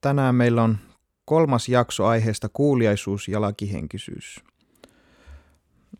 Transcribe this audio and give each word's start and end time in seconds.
Tänään 0.00 0.34
meillä 0.34 0.62
on 0.62 0.78
kolmas 1.24 1.68
jakso 1.68 2.06
aiheesta 2.06 2.48
kuuliaisuus 2.52 3.28
ja 3.28 3.40
lakihenkisyys. 3.40 4.40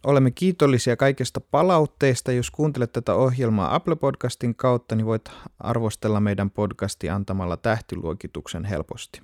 Olemme 0.05 0.31
kiitollisia 0.31 0.97
kaikesta 0.97 1.41
palautteesta. 1.41 2.33
Jos 2.33 2.51
kuuntelet 2.51 2.92
tätä 2.92 3.15
ohjelmaa 3.15 3.75
Apple 3.75 3.97
Podcastin 3.97 4.55
kautta, 4.55 4.95
niin 4.95 5.07
voit 5.07 5.31
arvostella 5.59 6.20
meidän 6.20 6.51
podcasti 6.51 7.11
antamalla 7.11 7.57
tähtiluokituksen 7.57 8.65
helposti. 8.65 9.23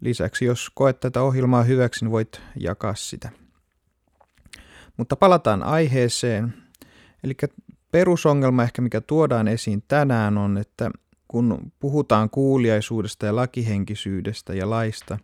Lisäksi, 0.00 0.44
jos 0.44 0.70
koet 0.74 1.00
tätä 1.00 1.22
ohjelmaa 1.22 1.62
hyväksi, 1.62 2.04
niin 2.04 2.12
voit 2.12 2.40
jakaa 2.60 2.94
sitä. 2.94 3.30
Mutta 4.96 5.16
palataan 5.16 5.62
aiheeseen. 5.62 6.54
Eli 7.24 7.34
perusongelma 7.92 8.62
ehkä 8.62 8.82
mikä 8.82 9.00
tuodaan 9.00 9.48
esiin 9.48 9.82
tänään 9.88 10.38
on, 10.38 10.58
että 10.58 10.90
kun 11.32 11.72
puhutaan 11.78 12.30
kuuliaisuudesta 12.30 13.26
ja 13.26 13.36
lakihenkisyydestä 13.36 14.54
ja 14.54 14.70
laista, 14.70 15.18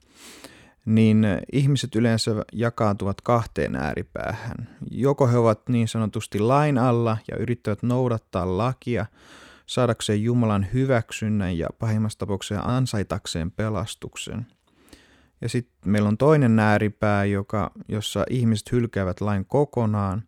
niin 0.84 1.27
ihmiset 1.53 1.97
yleensä 1.97 2.45
jakaantuvat 2.53 3.20
kahteen 3.20 3.77
ääripäähän. 3.77 4.77
Joko 4.91 5.27
he 5.27 5.39
ovat 5.39 5.69
niin 5.69 5.89
sanotusti 5.89 6.39
lain 6.39 6.79
alla 6.79 7.19
ja 7.31 7.36
yrittävät 7.36 7.83
noudattaa 7.83 8.59
lakia 8.59 9.06
saadakseen 9.67 10.23
Jumalan 10.23 10.67
hyväksynnän 10.73 11.59
ja 11.59 11.69
pahimmassa 11.79 12.19
tapauksessa 12.19 12.62
ansaitakseen 12.62 13.51
pelastuksen. 13.51 14.47
Ja 15.41 15.48
sitten 15.48 15.92
meillä 15.92 16.09
on 16.09 16.19
toinen 16.19 16.59
ääripää, 16.59 17.25
joka, 17.25 17.70
jossa 17.89 18.25
ihmiset 18.31 18.73
hylkäävät 18.73 19.20
lain 19.20 19.45
kokonaan 19.45 20.23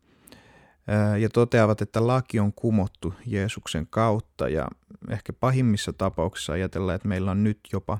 ja 1.20 1.28
toteavat, 1.28 1.83
että 1.83 2.06
laki 2.06 2.41
on 2.41 2.53
kumottu 2.53 3.14
Jeesuksen 3.27 3.86
kautta 3.91 4.48
ja 4.48 4.69
ehkä 5.09 5.33
pahimmissa 5.33 5.92
tapauksissa 5.92 6.53
ajatellaan, 6.53 6.97
että 6.97 7.09
meillä 7.09 7.31
on 7.31 7.45
nyt 7.45 7.59
jopa 7.73 7.98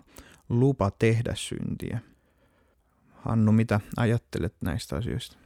lupa 0.49 0.91
tehdä 0.99 1.33
syntiä. 1.37 2.01
Hannu, 3.13 3.53
mitä 3.53 3.81
ajattelet 3.97 4.55
näistä 4.61 4.97
asioista? 4.97 5.37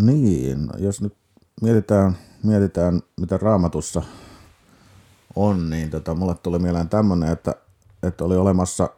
Niin, 0.00 0.68
jos 0.78 1.00
nyt 1.00 1.16
mietitään, 1.62 2.16
mietitään 2.42 3.00
mitä 3.20 3.36
raamatussa 3.36 4.02
on, 5.36 5.70
niin 5.70 5.90
tota, 5.90 6.14
mulle 6.14 6.34
tuli 6.34 6.58
mieleen 6.58 6.88
tämmöinen, 6.88 7.32
että, 7.32 7.54
että 8.02 8.24
oli 8.24 8.36
olemassa 8.36 8.90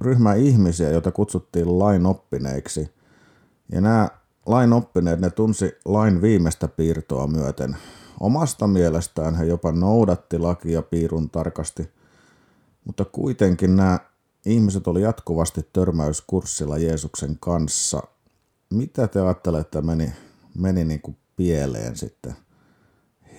ryhmä 0.00 0.34
ihmisiä, 0.34 0.90
joita 0.90 1.12
kutsuttiin 1.12 1.78
lainoppineiksi. 1.78 2.94
Ja 3.72 3.80
nämä 3.80 4.08
lainoppineet, 4.48 5.20
ne 5.20 5.30
tunsi 5.30 5.78
lain 5.84 6.22
viimeistä 6.22 6.68
piirtoa 6.68 7.26
myöten 7.26 7.76
Omasta 8.20 8.66
mielestään 8.66 9.34
he 9.34 9.44
jopa 9.44 9.72
noudatti 9.72 10.38
lakia 10.38 10.82
piirun 10.82 11.30
tarkasti, 11.30 11.90
mutta 12.84 13.04
kuitenkin 13.04 13.76
nämä 13.76 13.98
ihmiset 14.46 14.86
oli 14.86 15.02
jatkuvasti 15.02 15.68
törmäyskurssilla 15.72 16.78
Jeesuksen 16.78 17.36
kanssa. 17.40 18.02
Mitä 18.70 19.08
te 19.08 19.20
ajattelette 19.20 19.80
meni, 19.80 20.12
meni 20.58 20.84
niin 20.84 21.00
kuin 21.02 21.16
pieleen 21.36 21.96
sitten 21.96 22.36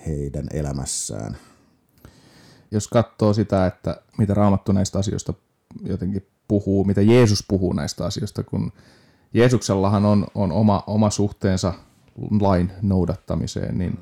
heidän 0.06 0.46
elämässään? 0.52 1.36
Jos 2.70 2.88
katsoo 2.88 3.32
sitä, 3.32 3.66
että 3.66 4.02
mitä 4.18 4.34
Raamattu 4.34 4.72
näistä 4.72 4.98
asioista 4.98 5.34
jotenkin 5.82 6.26
puhuu, 6.48 6.84
mitä 6.84 7.02
Jeesus 7.02 7.44
puhuu 7.48 7.72
näistä 7.72 8.04
asioista, 8.04 8.42
kun 8.42 8.72
Jeesuksellahan 9.34 10.04
on, 10.04 10.26
on 10.34 10.52
oma, 10.52 10.84
oma 10.86 11.10
suhteensa 11.10 11.74
lain 12.40 12.72
noudattamiseen, 12.82 13.78
niin 13.78 13.98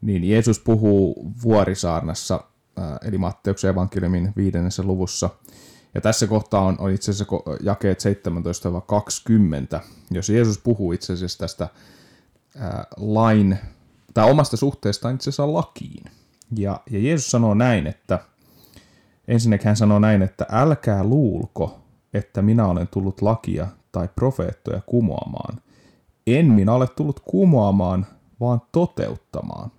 niin 0.00 0.28
Jeesus 0.28 0.60
puhuu 0.60 1.32
vuorisaarnassa, 1.42 2.44
eli 3.02 3.18
Matteuksen 3.18 3.70
evankeliumin 3.70 4.32
viidennessä 4.36 4.82
luvussa. 4.82 5.30
Ja 5.94 6.00
tässä 6.00 6.26
kohtaa 6.26 6.60
on, 6.60 6.76
on 6.78 6.90
itse 6.90 7.10
asiassa 7.10 7.36
jakeet 7.62 7.98
17-20, 9.78 9.80
jos 10.10 10.28
Jeesus 10.28 10.58
puhuu 10.58 10.92
itse 10.92 11.12
asiassa 11.12 11.38
tästä 11.38 11.68
ää, 12.58 12.86
lain, 12.96 13.58
tai 14.14 14.30
omasta 14.30 14.56
suhteestaan 14.56 15.14
itse 15.14 15.30
asiassa 15.30 15.52
lakiin. 15.52 16.04
Ja, 16.56 16.80
ja 16.90 16.98
Jeesus 16.98 17.30
sanoo 17.30 17.54
näin, 17.54 17.86
että 17.86 18.18
ensinnäkin 19.28 19.66
hän 19.66 19.76
sanoo 19.76 19.98
näin, 19.98 20.22
että 20.22 20.46
älkää 20.50 21.04
luulko, 21.04 21.80
että 22.14 22.42
minä 22.42 22.66
olen 22.66 22.88
tullut 22.88 23.22
lakia 23.22 23.66
tai 23.96 24.08
profeettoja 24.14 24.80
kumoamaan. 24.86 25.60
En 26.26 26.46
minä 26.46 26.72
ole 26.72 26.86
tullut 26.86 27.20
kumoamaan, 27.20 28.06
vaan 28.40 28.62
toteuttamaan. 28.72 29.70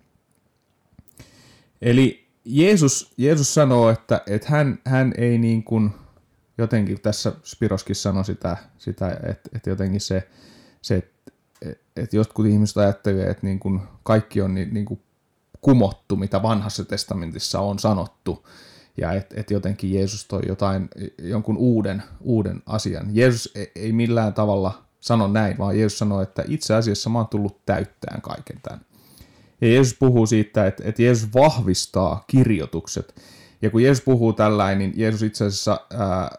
Eli 1.81 2.27
Jeesus, 2.45 3.13
Jeesus 3.17 3.53
sanoo, 3.53 3.89
että, 3.89 4.21
että 4.27 4.47
hän, 4.49 4.79
hän 4.85 5.13
ei 5.17 5.37
niin 5.37 5.63
kuin, 5.63 5.91
jotenkin 6.57 7.01
tässä 7.01 7.31
Spiroskin 7.43 7.95
sanoi 7.95 8.25
sitä, 8.25 8.57
sitä 8.77 9.09
että, 9.09 9.49
että 9.55 9.69
jotenkin 9.69 10.01
se, 10.01 10.27
se 10.81 10.95
että, 10.95 11.21
että 11.95 12.15
jotkut 12.15 12.45
ihmiset 12.45 12.77
ajattelevat, 12.77 13.29
että 13.29 13.47
niin 13.47 13.59
kuin 13.59 13.81
kaikki 14.03 14.41
on 14.41 14.53
niin, 14.53 14.73
niin 14.73 14.85
kuin 14.85 15.01
kumottu, 15.61 16.15
mitä 16.15 16.43
vanhassa 16.43 16.85
testamentissa 16.85 17.59
on 17.59 17.79
sanottu, 17.79 18.47
ja 18.97 19.13
että 19.13 19.35
et 19.39 19.51
jotenkin 19.51 19.93
Jeesus 19.93 20.25
toi 20.25 20.41
jotain, 20.47 20.89
jonkun 21.17 21.57
uuden, 21.57 22.03
uuden 22.21 22.61
asian. 22.65 23.07
Jeesus 23.11 23.51
ei, 23.55 23.71
ei 23.75 23.91
millään 23.91 24.33
tavalla 24.33 24.83
sano 24.99 25.27
näin, 25.27 25.57
vaan 25.57 25.79
Jeesus 25.79 25.99
sanoo, 25.99 26.21
että 26.21 26.43
itse 26.47 26.73
asiassa 26.75 27.09
mä 27.09 27.19
oon 27.19 27.27
tullut 27.27 27.65
täyttämään 27.65 28.21
kaiken 28.21 28.59
tämän. 28.63 28.81
Ja 29.61 29.67
Jeesus 29.67 29.97
puhuu 29.99 30.25
siitä, 30.25 30.67
että, 30.67 30.83
että 30.85 31.01
Jeesus 31.01 31.33
vahvistaa 31.33 32.23
kirjoitukset. 32.27 33.15
Ja 33.61 33.69
kun 33.69 33.83
Jeesus 33.83 34.03
puhuu 34.03 34.33
tällainen, 34.33 34.77
niin 34.77 34.93
Jeesus 34.95 35.23
itse 35.23 35.45
asiassa, 35.45 35.79
ää, 35.97 36.29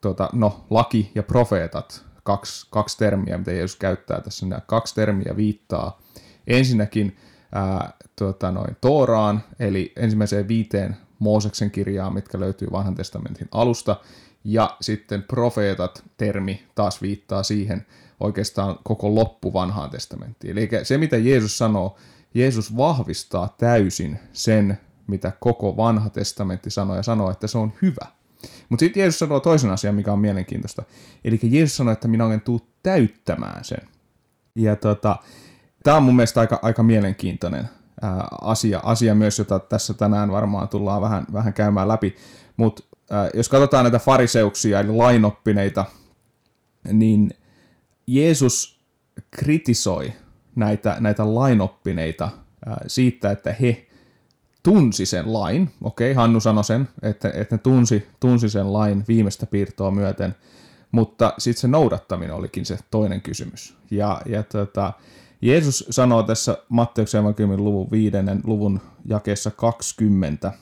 tota, 0.00 0.28
no, 0.32 0.64
laki 0.70 1.12
ja 1.14 1.22
profeetat, 1.22 2.04
kaksi, 2.22 2.66
kaksi 2.70 2.98
termiä, 2.98 3.38
mitä 3.38 3.52
Jeesus 3.52 3.76
käyttää 3.76 4.20
tässä, 4.20 4.46
nämä 4.46 4.60
kaksi 4.66 4.94
termiä 4.94 5.36
viittaa 5.36 6.00
ensinnäkin 6.46 7.16
ää, 7.52 7.92
tota, 8.16 8.50
noin, 8.50 8.76
Tooraan, 8.80 9.42
eli 9.58 9.92
ensimmäiseen 9.96 10.48
viiteen 10.48 10.96
Mooseksen 11.18 11.70
kirjaan, 11.70 12.14
mitkä 12.14 12.40
löytyy 12.40 12.68
vanhan 12.72 12.94
testamentin 12.94 13.48
alusta, 13.52 13.96
ja 14.44 14.76
sitten 14.80 15.22
profeetat 15.22 16.04
termi 16.16 16.62
taas 16.74 17.02
viittaa 17.02 17.42
siihen 17.42 17.86
oikeastaan 18.20 18.78
koko 18.82 19.14
loppu 19.14 19.52
vanhaan 19.52 19.90
testamenttiin. 19.90 20.58
Eli 20.58 20.68
se, 20.82 20.98
mitä 20.98 21.16
Jeesus 21.16 21.58
sanoo, 21.58 21.96
Jeesus 22.34 22.76
vahvistaa 22.76 23.54
täysin 23.58 24.18
sen, 24.32 24.78
mitä 25.06 25.32
koko 25.40 25.76
vanha 25.76 26.10
testamentti 26.10 26.70
sanoo 26.70 26.96
ja 26.96 27.02
sanoo, 27.02 27.30
että 27.30 27.46
se 27.46 27.58
on 27.58 27.72
hyvä. 27.82 28.06
Mutta 28.68 28.80
sitten 28.80 29.00
Jeesus 29.00 29.18
sanoo 29.18 29.40
toisen 29.40 29.70
asian, 29.70 29.94
mikä 29.94 30.12
on 30.12 30.18
mielenkiintoista. 30.18 30.82
Eli 31.24 31.40
Jeesus 31.42 31.76
sanoo, 31.76 31.92
että 31.92 32.08
minä 32.08 32.26
olen 32.26 32.40
tullut 32.40 32.68
täyttämään 32.82 33.64
sen. 33.64 33.88
Ja 34.54 34.76
tota, 34.76 35.16
tämä 35.82 35.96
on 35.96 36.02
mun 36.02 36.16
mielestä 36.16 36.40
aika, 36.40 36.58
aika 36.62 36.82
mielenkiintoinen 36.82 37.68
asia, 38.40 38.80
asia 38.82 39.14
myös, 39.14 39.38
jota 39.38 39.58
tässä 39.58 39.94
tänään 39.94 40.32
varmaan 40.32 40.68
tullaan 40.68 41.02
vähän, 41.02 41.26
vähän 41.32 41.52
käymään 41.52 41.88
läpi. 41.88 42.16
Mutta 42.56 42.82
jos 43.34 43.48
katsotaan 43.48 43.84
näitä 43.84 43.98
fariseuksia 43.98 44.80
eli 44.80 44.92
lainoppineita, 44.92 45.84
niin 46.92 47.30
Jeesus 48.06 48.80
kritisoi 49.30 50.12
näitä, 50.56 50.96
näitä 51.00 51.34
lainoppineita 51.34 52.30
siitä, 52.86 53.30
että 53.30 53.52
he 53.60 53.86
tunsi 54.62 55.06
sen 55.06 55.32
lain. 55.32 55.70
Okei, 55.82 56.14
Hannu 56.14 56.40
sanoi 56.40 56.64
sen, 56.64 56.88
että, 57.02 57.30
että 57.34 57.54
ne 57.54 57.58
tunsi, 57.58 58.08
tunsi 58.20 58.48
sen 58.48 58.72
lain 58.72 59.04
viimeistä 59.08 59.46
piirtoa 59.46 59.90
myöten, 59.90 60.34
mutta 60.92 61.34
sitten 61.38 61.60
se 61.60 61.68
noudattaminen 61.68 62.34
olikin 62.34 62.66
se 62.66 62.78
toinen 62.90 63.20
kysymys. 63.20 63.76
Ja, 63.90 64.20
ja 64.26 64.42
tota, 64.42 64.92
Jeesus 65.40 65.84
sanoo 65.90 66.22
tässä 66.22 66.58
Matteuksen 66.68 67.20
evankeliumin 67.20 67.64
luvun 67.64 67.90
viidennen 67.90 68.40
luvun 68.44 68.80
jakeessa 69.04 69.50
20, 69.50 70.52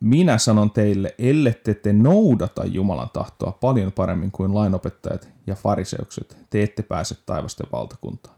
minä 0.00 0.38
sanon 0.38 0.70
teille, 0.70 1.14
ellette 1.18 1.74
te 1.74 1.92
noudata 1.92 2.64
Jumalan 2.64 3.10
tahtoa 3.12 3.52
paljon 3.52 3.92
paremmin 3.92 4.30
kuin 4.30 4.54
lainopettajat 4.54 5.28
ja 5.46 5.54
fariseukset, 5.54 6.36
te 6.50 6.62
ette 6.62 6.82
pääse 6.82 7.16
taivasten 7.26 7.66
valtakuntaan. 7.72 8.36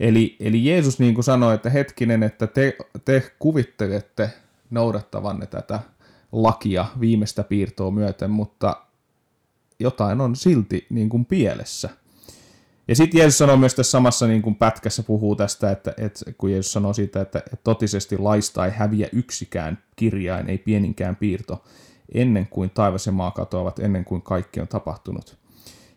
Eli, 0.00 0.36
eli 0.40 0.64
Jeesus 0.64 0.98
niin 0.98 1.14
kuin 1.14 1.24
sanoi, 1.24 1.54
että 1.54 1.70
hetkinen, 1.70 2.22
että 2.22 2.46
te, 2.46 2.76
te 3.04 3.32
kuvittelette 3.38 4.30
noudattavanne 4.70 5.46
tätä 5.46 5.80
lakia 6.32 6.86
viimeistä 7.00 7.42
piirtoa 7.44 7.90
myöten, 7.90 8.30
mutta 8.30 8.76
jotain 9.78 10.20
on 10.20 10.36
silti 10.36 10.86
niin 10.90 11.08
kuin 11.08 11.24
pielessä. 11.24 11.90
Ja 12.88 12.96
sitten 12.96 13.18
Jeesus 13.18 13.38
sanoo 13.38 13.56
myös 13.56 13.74
tässä 13.74 13.90
samassa 13.90 14.26
niin 14.26 14.42
kuin 14.42 14.54
pätkässä 14.54 15.02
puhuu 15.02 15.36
tästä, 15.36 15.70
että, 15.70 15.94
että 15.98 16.32
kun 16.38 16.50
Jeesus 16.50 16.72
sanoo 16.72 16.92
siitä, 16.92 17.20
että, 17.20 17.38
että 17.38 17.56
totisesti 17.64 18.18
laista 18.18 18.66
ei 18.66 18.72
häviä 18.76 19.08
yksikään 19.12 19.78
kirjain, 19.96 20.50
ei 20.50 20.58
pieninkään 20.58 21.16
piirto, 21.16 21.64
ennen 22.14 22.46
kuin 22.46 22.70
taivas 22.70 23.06
ja 23.06 23.12
maa 23.12 23.30
katoavat, 23.30 23.78
ennen 23.78 24.04
kuin 24.04 24.22
kaikki 24.22 24.60
on 24.60 24.68
tapahtunut. 24.68 25.38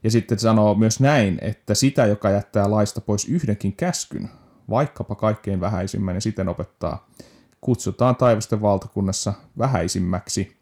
Ja 0.04 0.12
sitten 0.12 0.40
sanoo 0.40 0.76
myös 0.76 1.00
näin, 1.00 1.40
että 1.42 1.76
sitä, 1.76 2.06
joka 2.06 2.30
jättää 2.30 2.72
laista 2.72 3.02
pois 3.02 3.30
yhdenkin 3.30 3.74
käskyn, 3.74 4.30
vaikkapa 4.70 5.16
kaikkein 5.16 5.60
vähäisimmän 5.62 6.16
ja 6.16 6.22
siten 6.22 6.50
opettaa, 6.50 7.08
kutsutaan 7.62 8.16
taivasten 8.16 8.62
valtakunnassa 8.62 9.34
vähäisimmäksi, 9.58 10.58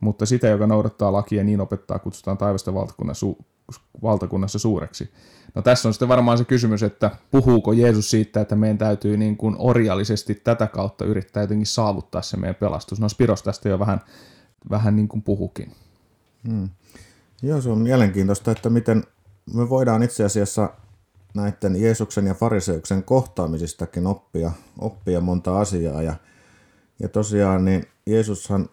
mutta 0.00 0.26
sitä, 0.26 0.46
joka 0.46 0.66
noudattaa 0.66 1.12
lakia 1.12 1.44
niin 1.44 1.60
opettaa, 1.60 1.98
kutsutaan 1.98 2.38
taivasten 2.38 2.74
valtakunnassa, 2.74 3.26
su- 3.26 3.44
valtakunnassa 4.02 4.58
suureksi. 4.58 5.10
No 5.54 5.62
tässä 5.62 5.88
on 5.88 5.92
sitten 5.94 6.08
varmaan 6.08 6.38
se 6.38 6.44
kysymys, 6.44 6.82
että 6.82 7.10
puhuuko 7.30 7.72
Jeesus 7.72 8.10
siitä, 8.10 8.40
että 8.40 8.56
meidän 8.56 8.78
täytyy 8.78 9.16
niin 9.16 9.36
kuin 9.36 9.56
orjallisesti 9.58 10.34
tätä 10.34 10.66
kautta 10.66 11.04
yrittää 11.04 11.42
jotenkin 11.42 11.66
saavuttaa 11.66 12.22
se 12.22 12.36
meidän 12.36 12.54
pelastus. 12.54 13.00
No 13.00 13.08
Spiros 13.08 13.42
tästä 13.42 13.68
jo 13.68 13.78
vähän, 13.78 14.00
vähän 14.70 14.96
niin 14.96 15.08
kuin 15.08 15.22
puhukin. 15.22 15.72
Hmm. 16.48 16.68
Joo, 17.42 17.60
se 17.60 17.68
on 17.68 17.78
mielenkiintoista, 17.78 18.50
että 18.50 18.70
miten 18.70 19.04
me 19.54 19.68
voidaan 19.68 20.02
itse 20.02 20.24
asiassa 20.24 20.70
näiden 21.34 21.82
Jeesuksen 21.82 22.26
ja 22.26 22.34
fariseuksen 22.34 23.02
kohtaamisistakin 23.02 24.06
oppia, 24.06 24.52
oppia 24.78 25.20
monta 25.20 25.60
asiaa. 25.60 26.02
Ja, 26.02 26.14
ja 26.98 27.08
tosiaan 27.08 27.64
niin 27.64 27.84
Jeesushan 28.06 28.68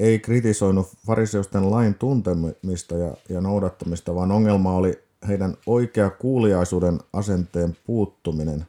ei 0.00 0.18
kritisoinut 0.18 0.88
fariseusten 1.06 1.70
lain 1.70 1.94
tuntemista 1.94 2.94
ja, 2.96 3.14
ja 3.28 3.40
noudattamista, 3.40 4.14
vaan 4.14 4.32
ongelma 4.32 4.72
oli 4.72 5.02
heidän 5.28 5.54
oikea 5.66 6.10
kuuliaisuuden 6.10 6.98
asenteen 7.12 7.76
puuttuminen. 7.86 8.66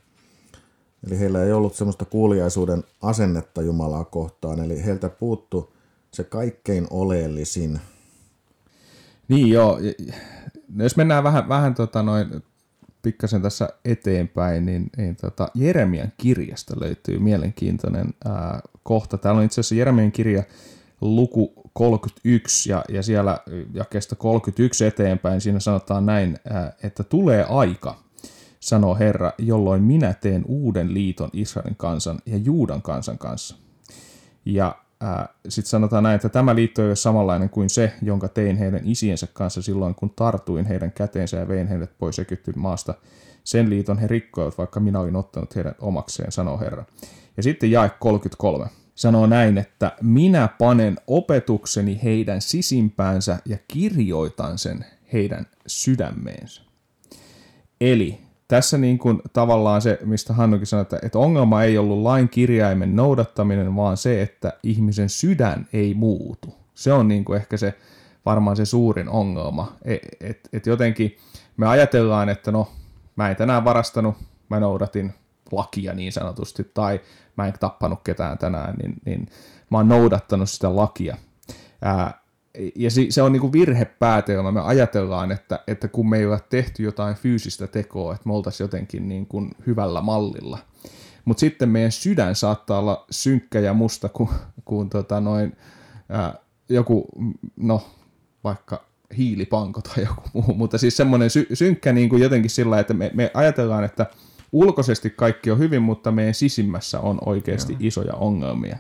Eli 1.08 1.20
heillä 1.20 1.44
ei 1.44 1.52
ollut 1.52 1.76
semmoista 1.76 2.06
kuuliaisuuden 2.06 2.84
asennetta 3.02 3.62
Jumalaa 3.62 4.06
kohtaan, 4.06 4.60
eli 4.60 4.86
heiltä 4.86 5.10
puuttu 5.10 5.74
se 6.12 6.24
kaikkein 6.24 6.88
oleellisin. 6.90 7.80
Niin 9.28 9.50
joo, 9.50 9.80
no 10.74 10.84
jos 10.84 10.98
mennään 10.98 11.24
vähän, 11.24 11.50
vähän 11.50 11.76
tota 11.76 12.04
noin, 12.04 12.44
pikkasen 13.02 13.42
tässä 13.42 13.70
eteenpäin, 13.86 14.66
niin, 14.66 14.90
niin 14.98 15.16
tota, 15.16 15.48
Jeremian 15.56 16.12
kirjasta 16.18 16.74
löytyy 16.80 17.20
mielenkiintoinen 17.20 18.14
ää, 18.26 18.62
kohta. 18.84 19.18
Täällä 19.18 19.40
on 19.40 19.46
itse 19.46 19.62
asiassa 19.62 19.76
Jeremian 19.76 20.12
kirja 20.12 20.44
luku 21.02 21.54
31 21.74 22.72
ja, 22.72 22.84
ja 22.90 23.04
siellä 23.04 23.38
jakeesta 23.74 24.16
31 24.16 24.86
eteenpäin 24.86 25.42
siinä 25.42 25.60
sanotaan 25.60 26.06
näin, 26.06 26.40
että 26.84 27.04
tulee 27.04 27.46
aika, 27.50 27.96
sanoo 28.60 28.96
Herra, 28.96 29.32
jolloin 29.38 29.84
minä 29.84 30.14
teen 30.14 30.46
uuden 30.48 30.94
liiton 30.94 31.30
Israelin 31.34 31.76
kansan 31.76 32.20
ja 32.26 32.38
Juudan 32.38 32.82
kansan 32.82 33.18
kanssa. 33.18 33.56
Ja 34.46 34.76
sitten 35.50 35.70
sanotaan 35.70 36.04
näin, 36.04 36.16
että 36.16 36.30
tämä 36.30 36.56
liitto 36.56 36.82
ei 36.82 36.88
ole 36.88 36.96
samanlainen 36.96 37.50
kuin 37.50 37.70
se, 37.70 37.94
jonka 38.02 38.28
tein 38.28 38.58
heidän 38.58 38.82
isiensä 38.84 39.28
kanssa 39.34 39.62
silloin, 39.62 39.96
kun 39.96 40.10
tartuin 40.10 40.66
heidän 40.66 40.92
käteensä 40.92 41.38
ja 41.38 41.48
vein 41.48 41.68
heidät 41.68 41.98
pois 41.98 42.20
Egyptin 42.20 42.60
maasta. 42.60 42.94
Sen 43.44 43.70
liiton 43.70 43.98
he 43.98 44.08
rikkoivat, 44.08 44.58
vaikka 44.58 44.80
minä 44.80 45.00
olin 45.00 45.16
ottanut 45.16 45.56
heidän 45.56 45.76
omakseen, 45.80 46.32
sanoo 46.32 46.60
Herra. 46.60 46.86
Ja 47.38 47.44
sitten 47.44 47.72
jae 47.72 47.92
33 48.00 48.68
sanoo 48.98 49.28
näin, 49.28 49.58
että 49.58 49.92
minä 50.02 50.48
panen 50.48 50.98
opetukseni 51.08 52.00
heidän 52.04 52.42
sisimpäänsä 52.42 53.40
ja 53.46 53.58
kirjoitan 53.68 54.58
sen 54.58 54.86
heidän 55.14 55.46
sydämeensä. 55.68 56.62
Eli 57.82 58.20
tässä 58.48 58.78
niin 58.78 58.98
kuin 58.98 59.22
tavallaan 59.34 59.82
se, 59.82 60.00
mistä 60.06 60.34
Hannukin 60.34 60.68
sanoi, 60.68 60.82
että, 60.82 61.00
että 61.02 61.20
ongelma 61.20 61.64
ei 61.64 61.78
ollut 61.78 62.02
lain 62.02 62.30
kirjaimen 62.30 62.96
noudattaminen, 62.96 63.76
vaan 63.76 63.98
se, 63.98 64.22
että 64.22 64.54
ihmisen 64.64 65.10
sydän 65.10 65.68
ei 65.74 65.94
muutu. 65.94 66.56
Se 66.76 66.94
on 66.94 67.08
niin 67.08 67.26
kuin 67.26 67.38
ehkä 67.38 67.58
se 67.58 67.74
varmaan 68.26 68.58
se 68.58 68.66
suurin 68.66 69.10
ongelma. 69.10 69.78
Että 69.86 70.08
et, 70.22 70.50
et 70.54 70.66
jotenkin 70.66 71.18
me 71.58 71.68
ajatellaan, 71.68 72.30
että 72.30 72.52
no, 72.52 72.72
mä 73.16 73.30
en 73.30 73.36
tänään 73.36 73.66
varastanut, 73.66 74.16
mä 74.50 74.60
noudatin 74.60 75.14
lakia 75.52 75.94
niin 75.94 76.12
sanotusti, 76.12 76.72
tai 76.74 77.02
mä 77.38 77.48
en 77.48 77.54
tappanut 77.60 78.00
ketään 78.04 78.38
tänään, 78.38 78.76
niin, 78.76 78.94
niin 79.06 79.28
mä 79.70 79.78
oon 79.78 79.88
noudattanut 79.88 80.50
sitä 80.50 80.76
lakia. 80.76 81.18
Ää, 81.82 82.22
ja 82.76 82.90
se 83.10 83.22
on 83.22 83.32
niinku 83.32 83.52
virhepäätelmä. 83.54 84.52
Me 84.52 84.62
ajatellaan, 84.62 85.32
että, 85.32 85.60
että 85.68 85.88
kun 85.88 86.10
me 86.10 86.18
ei 86.18 86.26
ole 86.26 86.42
tehty 86.50 86.84
jotain 86.84 87.16
fyysistä 87.16 87.68
tekoa, 87.68 88.14
että 88.14 88.30
me 88.30 88.34
oltaisiin 88.34 88.66
jotenkin 88.66 89.08
niin 89.08 89.26
kuin 89.26 89.52
hyvällä 89.68 90.02
mallilla. 90.02 90.58
Mutta 91.26 91.40
sitten 91.40 91.70
meidän 91.70 91.92
sydän 91.92 92.36
saattaa 92.36 92.80
olla 92.80 93.06
synkkä 93.12 93.60
ja 93.60 93.74
musta 93.74 94.10
kuin, 94.10 94.30
kuin 94.66 94.90
tota 94.90 95.20
noin, 95.20 95.58
ää, 96.10 96.34
joku, 96.70 97.08
no 97.56 97.82
vaikka 98.44 98.88
hiilipanko 99.18 99.82
tai 99.82 100.04
joku 100.04 100.22
muu, 100.34 100.54
mutta 100.54 100.78
siis 100.78 100.98
semmoinen 100.98 101.30
sy- 101.30 101.48
synkkä 101.54 101.94
niin 101.94 102.10
kuin 102.10 102.22
jotenkin 102.22 102.52
sillä 102.52 102.80
että 102.80 102.94
me, 102.94 103.12
me 103.14 103.32
ajatellaan, 103.34 103.84
että 103.84 104.06
ulkoisesti 104.52 105.10
kaikki 105.10 105.52
on 105.52 105.60
hyvin, 105.60 105.82
mutta 105.82 106.12
meidän 106.12 106.34
sisimmässä 106.34 107.00
on 107.00 107.18
oikeasti 107.26 107.74
Joo. 107.74 107.80
isoja 107.82 108.14
ongelmia. 108.14 108.78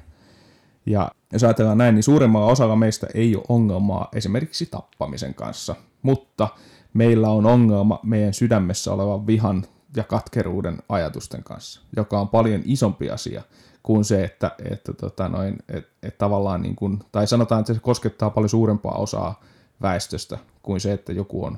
Ja 0.85 1.11
jos 1.33 1.43
ajatellaan 1.43 1.77
näin, 1.77 1.95
niin 1.95 2.03
suurimmalla 2.03 2.51
osalla 2.51 2.75
meistä 2.75 3.07
ei 3.13 3.35
ole 3.35 3.45
ongelmaa 3.49 4.09
esimerkiksi 4.15 4.65
tappamisen 4.65 5.33
kanssa, 5.33 5.75
mutta 6.01 6.47
meillä 6.93 7.29
on 7.29 7.45
ongelma 7.45 7.99
meidän 8.03 8.33
sydämessä 8.33 8.93
olevan 8.93 9.27
vihan 9.27 9.65
ja 9.95 10.03
katkeruuden 10.03 10.77
ajatusten 10.89 11.43
kanssa, 11.43 11.81
joka 11.95 12.19
on 12.19 12.29
paljon 12.29 12.61
isompi 12.65 13.09
asia 13.09 13.43
kuin 13.83 14.05
se, 14.05 14.23
että, 14.23 14.51
että 14.71 14.93
tota 14.93 15.29
noin, 15.29 15.57
et, 15.69 15.87
et 16.03 16.17
tavallaan 16.17 16.61
niin 16.61 16.75
kuin, 16.75 16.99
tai 17.11 17.27
sanotaan, 17.27 17.59
että 17.59 17.73
se 17.73 17.79
koskettaa 17.79 18.29
paljon 18.29 18.49
suurempaa 18.49 18.97
osaa 18.97 19.41
väestöstä 19.81 20.37
kuin 20.63 20.79
se, 20.79 20.93
että 20.93 21.13
joku 21.13 21.45
on 21.45 21.57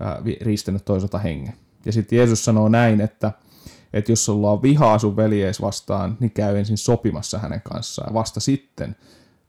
ää, 0.00 0.22
riistänyt 0.40 0.84
toiselta 0.84 1.18
hengen. 1.18 1.54
Ja 1.84 1.92
sitten 1.92 2.16
Jeesus 2.16 2.44
sanoo 2.44 2.68
näin, 2.68 3.00
että 3.00 3.32
että 3.92 4.12
jos 4.12 4.24
sulla 4.24 4.50
on 4.50 4.62
vihaa 4.62 4.98
sun 4.98 5.16
veljees 5.16 5.60
vastaan, 5.60 6.16
niin 6.20 6.30
käy 6.30 6.58
ensin 6.58 6.78
sopimassa 6.78 7.38
hänen 7.38 7.62
kanssaan 7.62 8.10
ja 8.10 8.14
vasta 8.14 8.40
sitten 8.40 8.96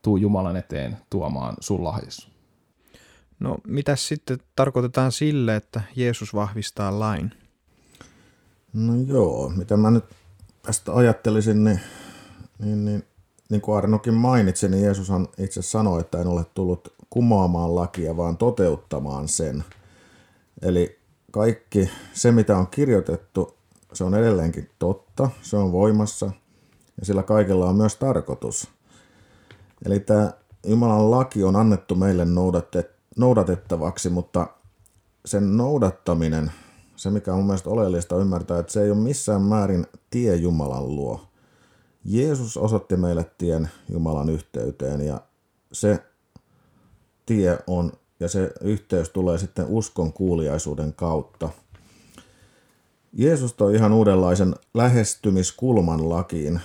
tuu 0.01 0.17
Jumalan 0.17 0.57
eteen 0.57 0.97
tuomaan 1.09 1.55
sun 1.59 1.83
lahjas. 1.83 2.29
No 3.39 3.57
mitä 3.67 3.95
sitten 3.95 4.37
tarkoitetaan 4.55 5.11
sille, 5.11 5.55
että 5.55 5.81
Jeesus 5.95 6.33
vahvistaa 6.33 6.99
lain? 6.99 7.31
No 8.73 8.93
joo, 9.07 9.49
mitä 9.49 9.77
mä 9.77 9.91
nyt 9.91 10.05
tästä 10.61 10.93
ajattelisin, 10.93 11.63
niin, 11.63 11.79
niin, 12.59 12.85
niin, 12.85 13.03
niin 13.49 13.61
kuin 13.61 13.77
Arnokin 13.77 14.13
mainitsi, 14.13 14.69
niin 14.69 14.83
Jeesushan 14.83 15.27
itse 15.37 15.61
sanoi, 15.61 16.01
että 16.01 16.21
en 16.21 16.27
ole 16.27 16.45
tullut 16.53 16.93
kumoamaan 17.09 17.75
lakia, 17.75 18.17
vaan 18.17 18.37
toteuttamaan 18.37 19.27
sen. 19.27 19.63
Eli 20.61 20.99
kaikki 21.31 21.89
se, 22.13 22.31
mitä 22.31 22.57
on 22.57 22.67
kirjoitettu, 22.67 23.57
se 23.93 24.03
on 24.03 24.15
edelleenkin 24.15 24.69
totta, 24.79 25.29
se 25.41 25.57
on 25.57 25.71
voimassa 25.71 26.25
ja 26.99 27.05
sillä 27.05 27.23
kaikella 27.23 27.69
on 27.69 27.75
myös 27.75 27.95
tarkoitus. 27.95 28.67
Eli 29.85 29.99
tämä 29.99 30.33
Jumalan 30.67 31.11
laki 31.11 31.43
on 31.43 31.55
annettu 31.55 31.95
meille 31.95 32.27
noudatettavaksi, 33.17 34.09
mutta 34.09 34.47
sen 35.25 35.57
noudattaminen, 35.57 36.51
se 36.95 37.09
mikä 37.09 37.31
on 37.31 37.37
mun 37.37 37.45
mielestä 37.45 37.69
oleellista 37.69 38.17
ymmärtää, 38.17 38.59
että 38.59 38.71
se 38.71 38.83
ei 38.83 38.91
ole 38.91 38.99
missään 38.99 39.41
määrin 39.41 39.87
tie 40.09 40.35
Jumalan 40.35 40.95
luo. 40.95 41.21
Jeesus 42.05 42.57
osoitti 42.57 42.97
meille 42.97 43.31
tien 43.37 43.69
Jumalan 43.89 44.29
yhteyteen 44.29 45.01
ja 45.01 45.21
se 45.71 46.03
tie 47.25 47.59
on 47.67 47.91
ja 48.19 48.29
se 48.29 48.51
yhteys 48.61 49.09
tulee 49.09 49.37
sitten 49.37 49.65
uskon 49.67 50.13
kuuliaisuuden 50.13 50.93
kautta– 50.93 51.49
Jeesus 53.13 53.53
toi 53.53 53.75
ihan 53.75 53.93
uudenlaisen 53.93 54.55
lähestymiskulman 54.73 56.09
lakiin, 56.09 56.61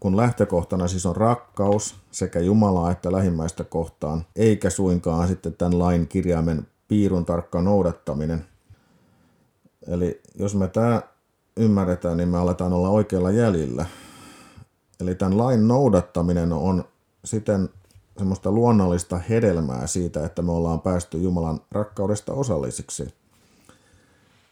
kun 0.00 0.16
lähtökohtana 0.16 0.88
siis 0.88 1.06
on 1.06 1.16
rakkaus 1.16 1.96
sekä 2.10 2.40
Jumalaa 2.40 2.90
että 2.90 3.12
lähimmäistä 3.12 3.64
kohtaan, 3.64 4.26
eikä 4.36 4.70
suinkaan 4.70 5.28
sitten 5.28 5.54
tämän 5.54 5.78
lain 5.78 6.08
kirjaimen 6.08 6.66
piirun 6.88 7.24
tarkka 7.24 7.62
noudattaminen. 7.62 8.44
Eli 9.86 10.20
jos 10.38 10.54
me 10.54 10.68
tämä 10.68 11.02
ymmärretään, 11.56 12.16
niin 12.16 12.28
me 12.28 12.38
aletaan 12.38 12.72
olla 12.72 12.88
oikealla 12.88 13.30
jäljellä. 13.30 13.86
Eli 15.00 15.14
tämän 15.14 15.38
lain 15.38 15.68
noudattaminen 15.68 16.52
on 16.52 16.84
siten 17.24 17.68
semmoista 18.18 18.50
luonnollista 18.50 19.18
hedelmää 19.18 19.86
siitä, 19.86 20.24
että 20.24 20.42
me 20.42 20.52
ollaan 20.52 20.80
päästy 20.80 21.18
Jumalan 21.18 21.60
rakkaudesta 21.72 22.32
osallisiksi. 22.32 23.14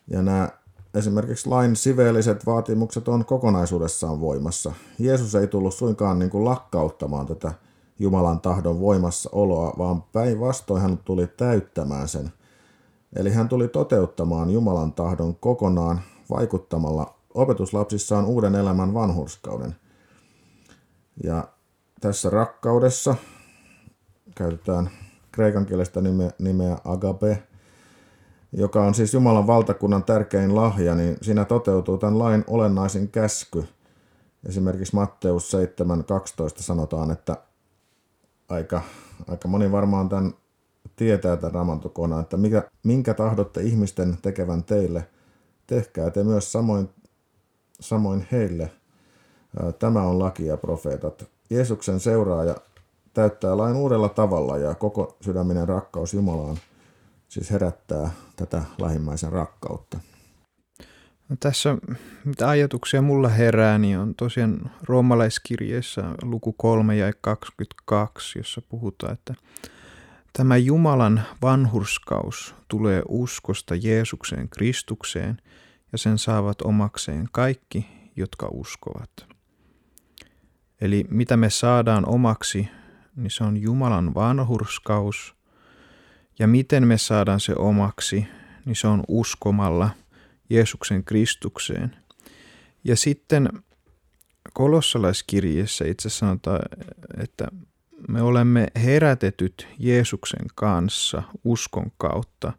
Ja 0.09 0.23
nämä 0.23 0.49
esimerkiksi 0.97 1.49
lain 1.49 1.77
siveelliset 1.77 2.47
vaatimukset 2.47 3.09
on 3.09 3.25
kokonaisuudessaan 3.25 4.21
voimassa. 4.21 4.73
Jeesus 4.99 5.35
ei 5.35 5.47
tullut 5.47 5.75
suinkaan 5.75 6.19
niin 6.19 6.31
kuin 6.31 6.45
lakkauttamaan 6.45 7.27
tätä 7.27 7.53
Jumalan 7.99 8.41
tahdon 8.41 8.81
voimassaoloa, 8.81 9.75
vaan 9.79 10.03
päinvastoin 10.03 10.83
hän 10.83 10.99
tuli 10.99 11.27
täyttämään 11.27 12.09
sen. 12.09 12.33
Eli 13.17 13.31
hän 13.31 13.49
tuli 13.49 13.69
toteuttamaan 13.69 14.51
Jumalan 14.51 14.93
tahdon 14.93 15.37
kokonaan 15.37 16.01
vaikuttamalla 16.31 17.15
opetuslapsissaan 17.35 18.25
uuden 18.25 18.55
elämän 18.55 18.95
vanhurskauden. 18.95 19.77
Ja 21.25 21.49
tässä 22.01 22.31
rakkaudessa 22.31 23.15
käytetään 24.35 24.91
kreikan 25.33 25.67
kielestä 25.67 26.01
nimeä, 26.01 26.31
nimeä 26.39 26.79
agape, 26.85 27.43
joka 28.53 28.83
on 28.83 28.95
siis 28.95 29.15
Jumalan 29.15 29.47
valtakunnan 29.47 30.05
tärkein 30.05 30.55
lahja, 30.55 30.95
niin 30.95 31.17
siinä 31.23 31.45
toteutuu 31.45 31.99
tämän 31.99 32.19
lain 32.19 32.45
olennaisin 32.47 33.09
käsky. 33.09 33.65
Esimerkiksi 34.49 34.95
Matteus 34.95 35.53
7.12 35.55 36.63
sanotaan, 36.63 37.11
että 37.11 37.37
aika, 38.49 38.83
aika 39.29 39.49
moni 39.49 39.73
varmaan 39.73 40.09
tämän 40.09 40.35
tietää 40.97 41.37
tämän 41.37 41.55
raamatun 41.55 42.21
että 42.21 42.37
mikä, 42.37 42.63
minkä 42.83 43.15
tahdotte 43.15 43.63
ihmisten 43.63 44.19
tekevän 44.23 44.65
teille, 44.65 45.09
tehkää 45.67 46.11
te 46.11 46.25
myös 46.25 46.53
samoin, 46.53 46.89
samoin 47.81 48.27
heille. 48.33 48.71
Tämä 49.79 50.03
on 50.03 50.19
laki 50.19 50.47
ja 50.47 50.57
profeetat. 50.57 51.27
Jeesuksen 51.51 52.01
seuraaja 52.01 52.57
täyttää 53.15 53.57
lain 53.57 53.77
uudella 53.77 54.09
tavalla 54.09 54.59
ja 54.59 54.75
koko 54.75 55.17
sydäminen 55.21 55.69
rakkaus 55.69 56.15
Jumalaan 56.15 56.57
siis 57.29 57.51
herättää 57.51 58.11
tätä 58.37 58.63
lähimmäisen 58.79 59.33
rakkautta. 59.33 60.01
No 61.29 61.37
tässä, 61.41 61.77
mitä 62.25 62.49
ajatuksia 62.49 63.03
mulla 63.03 63.29
herää, 63.29 63.79
niin 63.79 63.99
on 63.99 64.15
tosiaan 64.15 64.71
roomalaiskirjeessä 64.83 66.03
luku 66.23 66.53
3 66.53 66.97
ja 66.97 67.13
22, 67.21 68.39
jossa 68.39 68.63
puhutaan, 68.69 69.13
että 69.13 69.35
tämä 70.33 70.57
Jumalan 70.57 71.23
vanhurskaus 71.43 72.55
tulee 72.69 73.03
uskosta 73.09 73.75
Jeesukseen 73.75 74.49
Kristukseen 74.49 75.37
ja 75.93 75.99
sen 75.99 76.19
saavat 76.19 76.63
omakseen 76.63 77.29
kaikki, 77.33 77.87
jotka 78.17 78.49
uskovat. 78.51 79.11
Eli 80.81 81.05
mitä 81.11 81.37
me 81.37 81.51
saadaan 81.51 82.09
omaksi, 82.09 82.69
niin 83.17 83.31
se 83.31 83.45
on 83.45 83.57
Jumalan 83.57 84.15
vanhurskaus. 84.15 85.36
Ja 86.39 86.47
miten 86.47 86.87
me 86.87 86.99
saadaan 86.99 87.41
se 87.41 87.53
omaksi, 87.59 88.27
niin 88.65 88.77
se 88.77 88.89
on 88.89 89.03
uskomalla 89.09 89.91
Jeesuksen 90.51 91.05
Kristukseen. 91.05 91.97
Ja 92.85 92.97
sitten 92.97 93.49
kolossalaiskirjeessä 94.53 95.85
itse 95.85 96.09
sanotaan, 96.09 96.61
että 97.19 97.49
me 98.09 98.23
olemme 98.23 98.67
herätetyt 98.85 99.69
Jeesuksen 99.79 100.47
kanssa 100.55 101.23
uskon 101.45 101.93
kautta, 101.99 102.53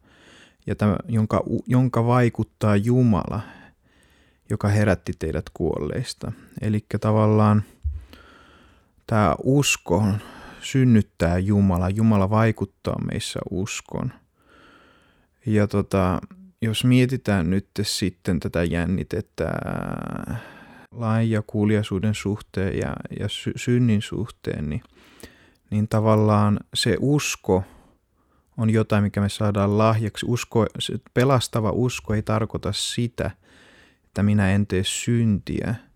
ja 0.67 0.75
tämä, 0.75 0.95
jonka, 1.07 1.43
jonka 1.67 2.05
vaikuttaa 2.05 2.75
Jumala, 2.75 3.41
joka 4.49 4.67
herätti 4.67 5.13
teidät 5.19 5.45
kuolleista. 5.53 6.31
Eli 6.61 6.85
tavallaan 7.01 7.63
tämä 9.07 9.35
usko 9.43 10.03
synnyttää 10.61 11.37
Jumala, 11.37 11.89
Jumala 11.89 12.29
vaikuttaa 12.29 13.01
meissä 13.11 13.39
uskon. 13.51 14.13
Ja 15.45 15.67
tota, 15.67 16.21
jos 16.61 16.83
mietitään 16.83 17.49
nyt 17.49 17.67
sitten 17.81 18.39
tätä 18.39 18.63
jännitettä 18.63 19.51
lain 20.91 21.31
ja 21.31 21.41
kuuliaisuuden 21.47 22.15
suhteen 22.15 22.77
ja, 22.77 22.93
ja 23.19 23.29
sy- 23.29 23.53
synnin 23.55 24.01
suhteen, 24.01 24.69
niin, 24.69 24.81
niin 25.69 25.87
tavallaan 25.87 26.59
se 26.73 26.97
usko 26.99 27.63
on 28.57 28.69
jotain, 28.69 29.03
mikä 29.03 29.21
me 29.21 29.29
saadaan 29.29 29.77
lahjaksi. 29.77 30.25
Usko, 30.29 30.65
pelastava 31.13 31.71
usko 31.71 32.13
ei 32.13 32.21
tarkoita 32.21 32.71
sitä, 32.73 33.31
että 34.05 34.23
minä 34.23 34.51
en 34.51 34.67
tee 34.67 34.83
syntiä– 34.83 35.75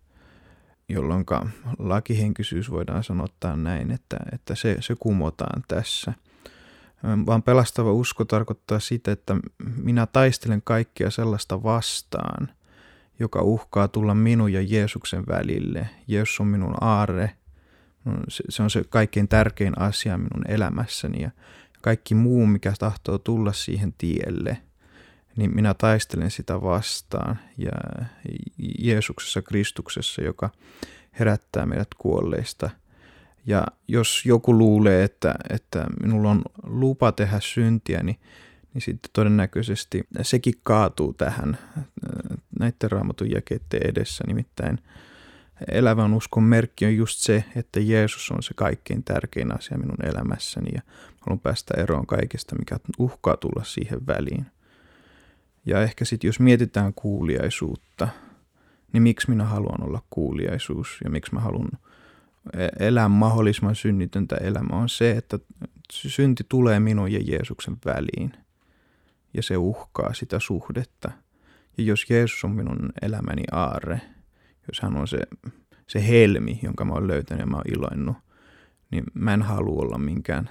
jolloin 0.91 1.25
lakihenkisyys 1.79 2.71
voidaan 2.71 3.03
sanottaa 3.03 3.55
näin, 3.55 3.91
että, 3.91 4.17
että 4.31 4.55
se, 4.55 4.77
se 4.79 4.95
kumotaan 4.99 5.63
tässä. 5.67 6.13
Vaan 7.25 7.43
pelastava 7.43 7.93
usko 7.93 8.25
tarkoittaa 8.25 8.79
sitä, 8.79 9.11
että 9.11 9.35
minä 9.75 10.05
taistelen 10.05 10.61
kaikkea 10.61 11.09
sellaista 11.09 11.63
vastaan, 11.63 12.49
joka 13.19 13.41
uhkaa 13.41 13.87
tulla 13.87 14.15
minun 14.15 14.53
ja 14.53 14.61
Jeesuksen 14.61 15.23
välille. 15.27 15.89
Jeesus 16.07 16.39
on 16.39 16.47
minun 16.47 16.75
aarre, 16.81 17.31
se 18.49 18.63
on 18.63 18.69
se 18.69 18.83
kaikkein 18.89 19.27
tärkein 19.27 19.81
asia 19.81 20.17
minun 20.17 20.47
elämässäni 20.47 21.21
ja 21.21 21.31
kaikki 21.81 22.15
muu, 22.15 22.45
mikä 22.45 22.73
tahtoo 22.79 23.17
tulla 23.17 23.53
siihen 23.53 23.93
tielle– 23.97 24.57
niin 25.35 25.55
minä 25.55 25.73
taistelen 25.73 26.31
sitä 26.31 26.61
vastaan. 26.61 27.39
Ja 27.57 27.71
Jeesuksessa 28.79 29.41
Kristuksessa, 29.41 30.21
joka 30.21 30.49
herättää 31.19 31.65
meidät 31.65 31.93
kuolleista. 31.97 32.69
Ja 33.45 33.65
jos 33.87 34.25
joku 34.25 34.57
luulee, 34.57 35.03
että, 35.03 35.35
että 35.49 35.85
minulla 36.03 36.31
on 36.31 36.41
lupa 36.63 37.11
tehdä 37.11 37.39
syntiä, 37.39 38.03
niin, 38.03 38.19
niin 38.73 38.81
sitten 38.81 39.11
todennäköisesti 39.13 40.03
sekin 40.21 40.53
kaatuu 40.63 41.13
tähän 41.13 41.57
näiden 42.59 42.91
raamatun 42.91 43.31
jakeiden 43.31 43.89
edessä. 43.89 44.23
Nimittäin 44.27 44.79
elävän 45.67 46.13
uskon 46.13 46.43
merkki 46.43 46.85
on 46.85 46.95
just 46.95 47.19
se, 47.19 47.43
että 47.55 47.79
Jeesus 47.79 48.31
on 48.31 48.43
se 48.43 48.53
kaikkein 48.55 49.03
tärkein 49.03 49.57
asia 49.57 49.77
minun 49.77 50.05
elämässäni 50.05 50.69
ja 50.73 50.81
haluan 51.21 51.39
päästä 51.39 51.73
eroon 51.77 52.07
kaikesta, 52.07 52.55
mikä 52.59 52.77
uhkaa 52.99 53.37
tulla 53.37 53.63
siihen 53.63 54.07
väliin. 54.07 54.45
Ja 55.65 55.81
ehkä 55.81 56.05
sitten 56.05 56.27
jos 56.27 56.39
mietitään 56.39 56.93
kuuliaisuutta, 56.93 58.07
niin 58.93 59.03
miksi 59.03 59.29
minä 59.29 59.43
haluan 59.43 59.83
olla 59.83 60.01
kuuliaisuus 60.09 60.97
ja 61.03 61.09
miksi 61.09 61.33
mä 61.33 61.39
haluan 61.39 61.69
e- 62.57 62.87
elää 62.87 63.09
mahdollisimman 63.09 63.75
synnitöntä 63.75 64.35
elämää 64.35 64.79
on 64.79 64.89
se, 64.89 65.11
että 65.11 65.39
synti 65.91 66.45
tulee 66.49 66.79
minun 66.79 67.11
ja 67.11 67.19
Jeesuksen 67.23 67.77
väliin 67.85 68.33
ja 69.33 69.43
se 69.43 69.57
uhkaa 69.57 70.13
sitä 70.13 70.39
suhdetta. 70.39 71.11
Ja 71.77 71.83
jos 71.83 72.09
Jeesus 72.09 72.43
on 72.43 72.51
minun 72.51 72.89
elämäni 73.01 73.43
aarre, 73.51 74.01
jos 74.67 74.81
hän 74.81 74.97
on 74.97 75.07
se, 75.07 75.19
se 75.87 76.07
helmi, 76.07 76.59
jonka 76.63 76.85
mä 76.85 76.93
oon 76.93 77.07
löytänyt 77.07 77.39
ja 77.39 77.45
mä 77.45 77.55
oon 77.57 77.77
iloinnut, 77.77 78.17
niin 78.91 79.03
mä 79.13 79.33
en 79.33 79.41
halua 79.41 79.81
olla 79.81 79.97
minkään 79.97 80.49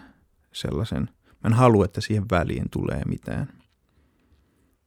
sellaisen, 0.53 1.11
mä 1.27 1.47
en 1.47 1.53
halua, 1.53 1.85
että 1.85 2.01
siihen 2.01 2.25
väliin 2.31 2.71
tulee 2.71 3.03
mitään. 3.07 3.60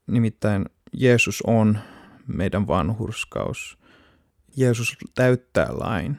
Nimittäin 0.07 0.65
Jeesus 0.93 1.43
on 1.47 1.79
meidän 2.27 2.67
vanhurskaus. 2.67 3.77
Jeesus 4.57 4.97
täyttää 5.15 5.67
lain. 5.69 6.17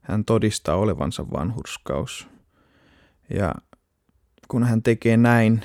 Hän 0.00 0.24
todistaa 0.24 0.76
olevansa 0.76 1.30
vanhurskaus. 1.30 2.28
Ja 3.30 3.54
kun 4.48 4.64
hän 4.64 4.82
tekee 4.82 5.16
näin, 5.16 5.64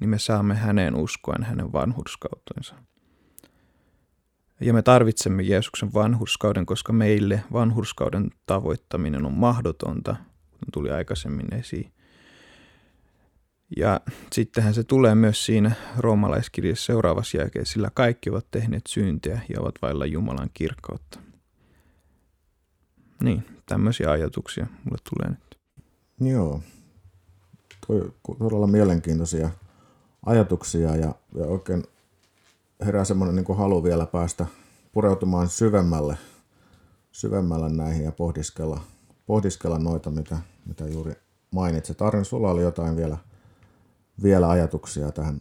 niin 0.00 0.10
me 0.10 0.18
saamme 0.18 0.54
hänen 0.54 0.96
uskoen 0.96 1.42
hänen 1.42 1.72
vanhurskautensa. 1.72 2.74
Ja 4.60 4.72
me 4.72 4.82
tarvitsemme 4.82 5.42
Jeesuksen 5.42 5.94
vanhurskauden, 5.94 6.66
koska 6.66 6.92
meille 6.92 7.44
vanhurskauden 7.52 8.30
tavoittaminen 8.46 9.26
on 9.26 9.32
mahdotonta, 9.32 10.16
kun 10.50 10.68
tuli 10.72 10.90
aikaisemmin 10.90 11.54
esiin. 11.54 11.93
Ja 13.76 14.00
sittenhän 14.32 14.74
se 14.74 14.84
tulee 14.84 15.14
myös 15.14 15.46
siinä 15.46 15.72
roomalaiskirjassa 15.98 16.86
seuraavassa 16.86 17.38
jälkeen, 17.38 17.66
sillä 17.66 17.90
kaikki 17.94 18.30
ovat 18.30 18.46
tehneet 18.50 18.86
syntiä 18.88 19.40
ja 19.48 19.60
ovat 19.60 19.74
vailla 19.82 20.06
Jumalan 20.06 20.50
kirkkautta. 20.54 21.18
Niin, 23.22 23.44
tämmöisiä 23.66 24.10
ajatuksia 24.10 24.66
mulle 24.84 24.98
tulee 25.10 25.30
nyt. 25.30 25.58
Joo, 26.32 26.60
Toi, 27.86 28.12
todella 28.38 28.66
mielenkiintoisia 28.66 29.50
ajatuksia 30.26 30.96
ja, 30.96 31.14
ja 31.34 31.46
oikein 31.46 31.84
herää 32.84 33.04
semmoinen 33.04 33.34
niin 33.34 33.56
halu 33.56 33.84
vielä 33.84 34.06
päästä 34.06 34.46
pureutumaan 34.92 35.48
syvemmälle, 35.48 36.18
syvemmälle 37.12 37.68
näihin 37.68 38.04
ja 38.04 38.12
pohdiskella, 38.12 38.80
pohdiskella 39.26 39.78
noita, 39.78 40.10
mitä, 40.10 40.38
mitä 40.66 40.84
juuri 40.88 41.12
mainitsit. 41.50 42.02
Arjen, 42.02 42.24
sulla 42.24 42.50
oli 42.50 42.62
jotain 42.62 42.96
vielä– 42.96 43.18
vielä 44.22 44.50
ajatuksia 44.50 45.12
tähän? 45.12 45.40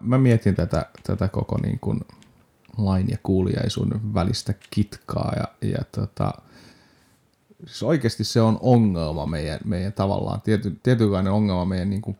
Mä 0.00 0.18
mietin 0.18 0.54
tätä, 0.54 0.86
tätä 1.02 1.28
koko 1.28 1.58
niin 1.62 1.78
kuin 1.80 2.00
lain 2.78 3.08
ja 3.10 3.16
kuuliaisuuden 3.22 4.14
välistä 4.14 4.54
kitkaa 4.70 5.32
ja, 5.36 5.68
ja 5.68 5.78
tota, 5.92 6.32
siis 7.66 7.82
oikeasti 7.82 8.24
se 8.24 8.40
on 8.40 8.58
ongelma 8.60 9.26
meidän, 9.26 9.58
meidän 9.64 9.92
tavallaan, 9.92 10.40
tiety, 10.40 10.80
tietynlainen 10.82 11.32
ongelma 11.32 11.64
meidän 11.64 11.90
niin 11.90 12.02
kuin 12.02 12.18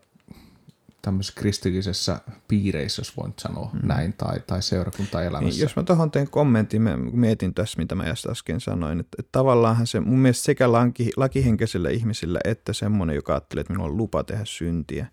tämmöisessä 1.06 1.40
kristillisessä 1.40 2.20
piireissä, 2.48 3.00
jos 3.00 3.16
voin 3.16 3.34
sanoa 3.40 3.70
mm. 3.72 3.88
näin, 3.88 4.12
tai, 4.12 4.40
tai 4.46 4.62
seurakuntaelämässä. 4.62 5.58
Niin, 5.58 5.62
jos 5.62 5.76
mä 5.76 5.82
tuohon 5.82 6.10
teen 6.10 6.30
kommentin, 6.30 6.82
mä 6.82 6.96
mietin 6.96 7.54
tässä, 7.54 7.78
mitä 7.78 7.94
mä 7.94 8.04
äsken 8.30 8.60
sanoin, 8.60 9.00
että, 9.00 9.16
että 9.18 9.32
tavallaan 9.32 9.86
se 9.86 10.00
mun 10.00 10.18
mielestä 10.18 10.44
sekä 10.44 10.72
laki, 10.72 11.10
lakihenkisellä 11.16 11.90
ihmisillä 11.90 12.40
että 12.44 12.72
semmoinen, 12.72 13.16
joka 13.16 13.32
ajattelee, 13.32 13.60
että 13.60 13.72
minulla 13.72 13.90
on 13.90 13.96
lupa 13.96 14.24
tehdä 14.24 14.44
syntiä, 14.44 15.06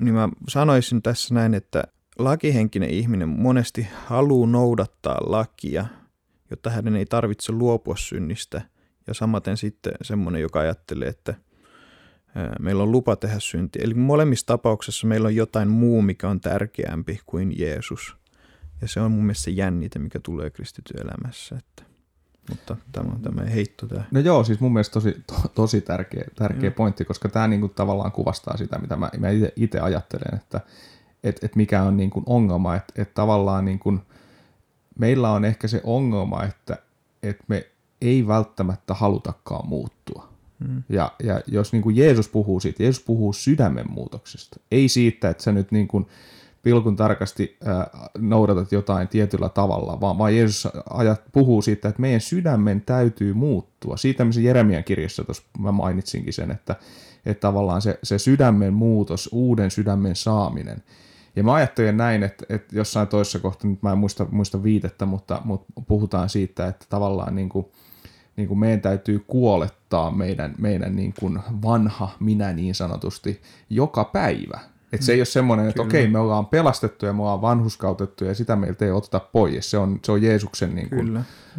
niin 0.00 0.14
mä 0.14 0.28
sanoisin 0.48 1.02
tässä 1.02 1.34
näin, 1.34 1.54
että 1.54 1.84
lakihenkinen 2.18 2.90
ihminen 2.90 3.28
monesti 3.28 3.86
haluaa 4.06 4.50
noudattaa 4.50 5.18
lakia, 5.20 5.86
jotta 6.50 6.70
hänen 6.70 6.96
ei 6.96 7.06
tarvitse 7.06 7.52
luopua 7.52 7.96
synnistä, 7.96 8.62
ja 9.06 9.14
samaten 9.14 9.56
sitten 9.56 9.92
semmoinen, 10.02 10.42
joka 10.42 10.60
ajattelee, 10.60 11.08
että– 11.08 11.34
meillä 12.60 12.82
on 12.82 12.92
lupa 12.92 13.16
tehdä 13.16 13.40
synti. 13.40 13.78
Eli 13.82 13.94
molemmissa 13.94 14.46
tapauksissa 14.46 15.06
meillä 15.06 15.26
on 15.26 15.36
jotain 15.36 15.68
muu, 15.68 16.02
mikä 16.02 16.28
on 16.28 16.40
tärkeämpi 16.40 17.20
kuin 17.26 17.58
Jeesus. 17.58 18.16
Ja 18.82 18.88
se 18.88 19.00
on 19.00 19.12
mun 19.12 19.24
mielestä 19.24 19.44
se 19.44 19.50
jännite, 19.50 19.98
mikä 19.98 20.20
tulee 20.22 20.50
kristityn 20.50 21.00
elämässä. 21.00 21.56
Että, 21.56 21.89
mutta 22.48 22.76
tämä 22.92 23.12
on 23.12 23.20
tämä 23.20 23.42
heitto 23.42 23.86
tämä. 23.86 24.04
No 24.10 24.20
joo, 24.20 24.44
siis 24.44 24.60
mun 24.60 24.72
mielestä 24.72 24.92
tosi, 24.92 25.22
to, 25.26 25.34
tosi 25.54 25.80
tärkeä, 25.80 26.24
tärkeä 26.34 26.70
pointti, 26.70 27.04
koska 27.04 27.28
tämä 27.28 27.48
niinku 27.48 27.68
tavallaan 27.68 28.12
kuvastaa 28.12 28.56
sitä, 28.56 28.78
mitä 28.78 28.96
mä, 28.96 29.10
mä 29.18 29.28
itse 29.56 29.80
ajattelen, 29.80 30.34
että 30.34 30.60
et, 31.24 31.44
et 31.44 31.56
mikä 31.56 31.82
on 31.82 31.96
niinku 31.96 32.22
ongelma, 32.26 32.76
että 32.76 33.02
et 33.02 33.14
tavallaan 33.14 33.64
niinku, 33.64 33.98
meillä 34.98 35.30
on 35.30 35.44
ehkä 35.44 35.68
se 35.68 35.80
ongelma, 35.84 36.44
että 36.44 36.76
et 37.22 37.38
me 37.48 37.66
ei 38.00 38.26
välttämättä 38.26 38.94
halutakaan 38.94 39.68
muuttua. 39.68 40.28
Mm. 40.58 40.82
Ja, 40.88 41.12
ja 41.22 41.40
jos 41.46 41.72
niin 41.72 41.82
kuin 41.82 41.96
Jeesus 41.96 42.28
puhuu 42.28 42.60
siitä, 42.60 42.82
Jeesus 42.82 43.04
puhuu 43.04 43.32
sydämen 43.32 43.90
muutoksesta. 43.90 44.60
Ei 44.70 44.88
siitä, 44.88 45.30
että 45.30 45.42
sä 45.42 45.52
nyt 45.52 45.72
niin 45.72 45.88
kuin 45.88 46.06
pilkun 46.62 46.96
tarkasti 46.96 47.58
noudatat 48.18 48.72
jotain 48.72 49.08
tietyllä 49.08 49.48
tavalla, 49.48 50.00
vaan, 50.00 50.18
vaan 50.18 50.36
Jeesus 50.36 50.72
ajat, 50.90 51.22
puhuu 51.32 51.62
siitä, 51.62 51.88
että 51.88 52.00
meidän 52.00 52.20
sydämen 52.20 52.80
täytyy 52.80 53.34
muuttua. 53.34 53.96
Siitä, 53.96 54.24
missä 54.24 54.40
Jeremian 54.40 54.84
kirjassa 54.84 55.24
tuossa 55.24 55.42
mä 55.58 55.72
mainitsinkin 55.72 56.32
sen, 56.32 56.50
että, 56.50 56.76
että 57.26 57.40
tavallaan 57.40 57.82
se, 57.82 57.98
se 58.02 58.18
sydämen 58.18 58.74
muutos, 58.74 59.28
uuden 59.32 59.70
sydämen 59.70 60.16
saaminen. 60.16 60.82
Ja 61.36 61.44
mä 61.44 61.54
ajattelen 61.54 61.96
näin, 61.96 62.22
että, 62.22 62.46
että 62.48 62.76
jossain 62.76 63.08
toisessa 63.08 63.38
kohtaa, 63.38 63.70
nyt 63.70 63.82
mä 63.82 63.92
en 63.92 63.98
muista, 63.98 64.26
muista 64.30 64.62
viitettä, 64.62 65.06
mutta, 65.06 65.40
mutta 65.44 65.72
puhutaan 65.88 66.28
siitä, 66.28 66.66
että 66.66 66.86
tavallaan 66.88 67.34
niin 67.34 67.48
kuin, 67.48 67.66
niin 68.36 68.48
kuin 68.48 68.58
meidän 68.58 68.80
täytyy 68.80 69.24
kuolettaa 69.26 70.10
meidän, 70.10 70.54
meidän 70.58 70.96
niin 70.96 71.14
kuin 71.20 71.38
vanha 71.62 72.10
minä 72.20 72.52
niin 72.52 72.74
sanotusti 72.74 73.40
joka 73.70 74.04
päivä. 74.04 74.60
Että 74.92 75.06
se 75.06 75.12
ei 75.12 75.20
ole 75.20 75.24
semmoinen, 75.24 75.68
että 75.68 75.82
okei, 75.82 76.08
me 76.08 76.18
ollaan 76.18 76.46
pelastettu 76.46 77.06
ja 77.06 77.12
me 77.12 77.22
ollaan 77.22 77.42
vanhuskautettu 77.42 78.24
ja 78.24 78.34
sitä 78.34 78.56
meiltä 78.56 78.84
ei 78.84 78.90
oteta 78.90 79.20
pois. 79.20 79.70
Se 79.70 79.78
on, 79.78 80.00
se 80.04 80.12
on 80.12 80.22
Jeesuksen 80.22 80.74
niin 80.74 80.90
kuin, 80.90 81.16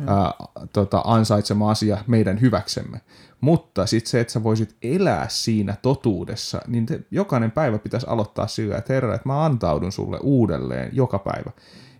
ää, 0.07 0.33
tota, 0.73 1.01
ansaitsema 1.05 1.71
asia 1.71 1.97
meidän 2.07 2.41
hyväksemme. 2.41 3.01
Mutta 3.41 3.85
sitten 3.85 4.09
se, 4.09 4.19
että 4.19 4.33
sä 4.33 4.43
voisit 4.43 4.75
elää 4.81 5.25
siinä 5.29 5.75
totuudessa, 5.81 6.61
niin 6.67 6.85
te, 6.85 6.99
jokainen 7.11 7.51
päivä 7.51 7.79
pitäisi 7.79 8.07
aloittaa 8.09 8.47
sillä, 8.47 8.77
että 8.77 8.93
herra, 8.93 9.15
että 9.15 9.29
mä 9.29 9.45
antaudun 9.45 9.91
sulle 9.91 10.19
uudelleen 10.21 10.89
joka 10.93 11.19
päivä. 11.19 11.51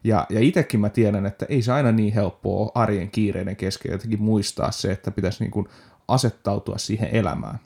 Ja, 0.04 0.26
ja 0.30 0.40
itsekin 0.40 0.80
mä 0.80 0.90
tiedän, 0.90 1.26
että 1.26 1.46
ei 1.50 1.62
se 1.62 1.72
aina 1.72 1.92
niin 1.92 2.14
helppoa 2.14 2.72
arjen 2.76 3.12
kiireiden 3.12 3.56
kesken 3.56 3.92
jotenkin 3.92 4.22
muistaa 4.22 4.72
se, 4.72 4.92
että 4.92 5.12
pitäisi 5.12 5.44
niin 5.44 5.52
kuin 5.52 5.68
asettautua 6.08 6.78
siihen 6.78 7.10
elämään. 7.12 7.60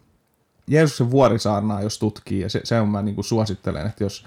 Jeesuksen 0.68 1.12
vuorisaarnaa, 1.12 1.82
jos 1.82 2.00
tutkii, 2.00 2.42
ja 2.42 2.50
se, 2.50 2.62
se 2.64 2.82
on 2.82 2.90
mä 2.90 3.02
niin 3.02 3.16
kuin 3.16 3.26
suosittelen, 3.26 3.88
että 3.88 4.04
jos, 4.04 4.26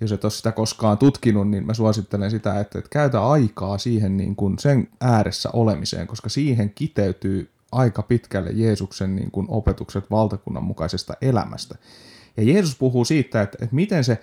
jos 0.00 0.12
et 0.12 0.24
ole 0.24 0.30
sitä 0.30 0.52
koskaan 0.52 0.98
tutkinut, 0.98 1.48
niin 1.48 1.66
mä 1.66 1.74
suosittelen 1.74 2.30
sitä, 2.30 2.60
että, 2.60 2.78
että 2.78 2.88
käytä 2.90 3.26
aikaa 3.26 3.78
siihen 3.78 4.16
niin 4.16 4.36
kuin 4.36 4.58
sen 4.58 4.88
ääressä 5.00 5.50
olemiseen, 5.52 6.06
koska 6.06 6.28
siihen 6.28 6.72
kiteytyy 6.74 7.50
aika 7.72 8.02
pitkälle 8.02 8.50
Jeesuksen 8.52 9.16
niin 9.16 9.30
kuin 9.30 9.46
opetukset 9.50 10.10
valtakunnan 10.10 10.64
mukaisesta 10.64 11.14
elämästä. 11.20 11.74
Ja 12.36 12.42
Jeesus 12.42 12.76
puhuu 12.76 13.04
siitä, 13.04 13.42
että, 13.42 13.58
että 13.60 13.74
miten 13.74 14.04
se 14.04 14.18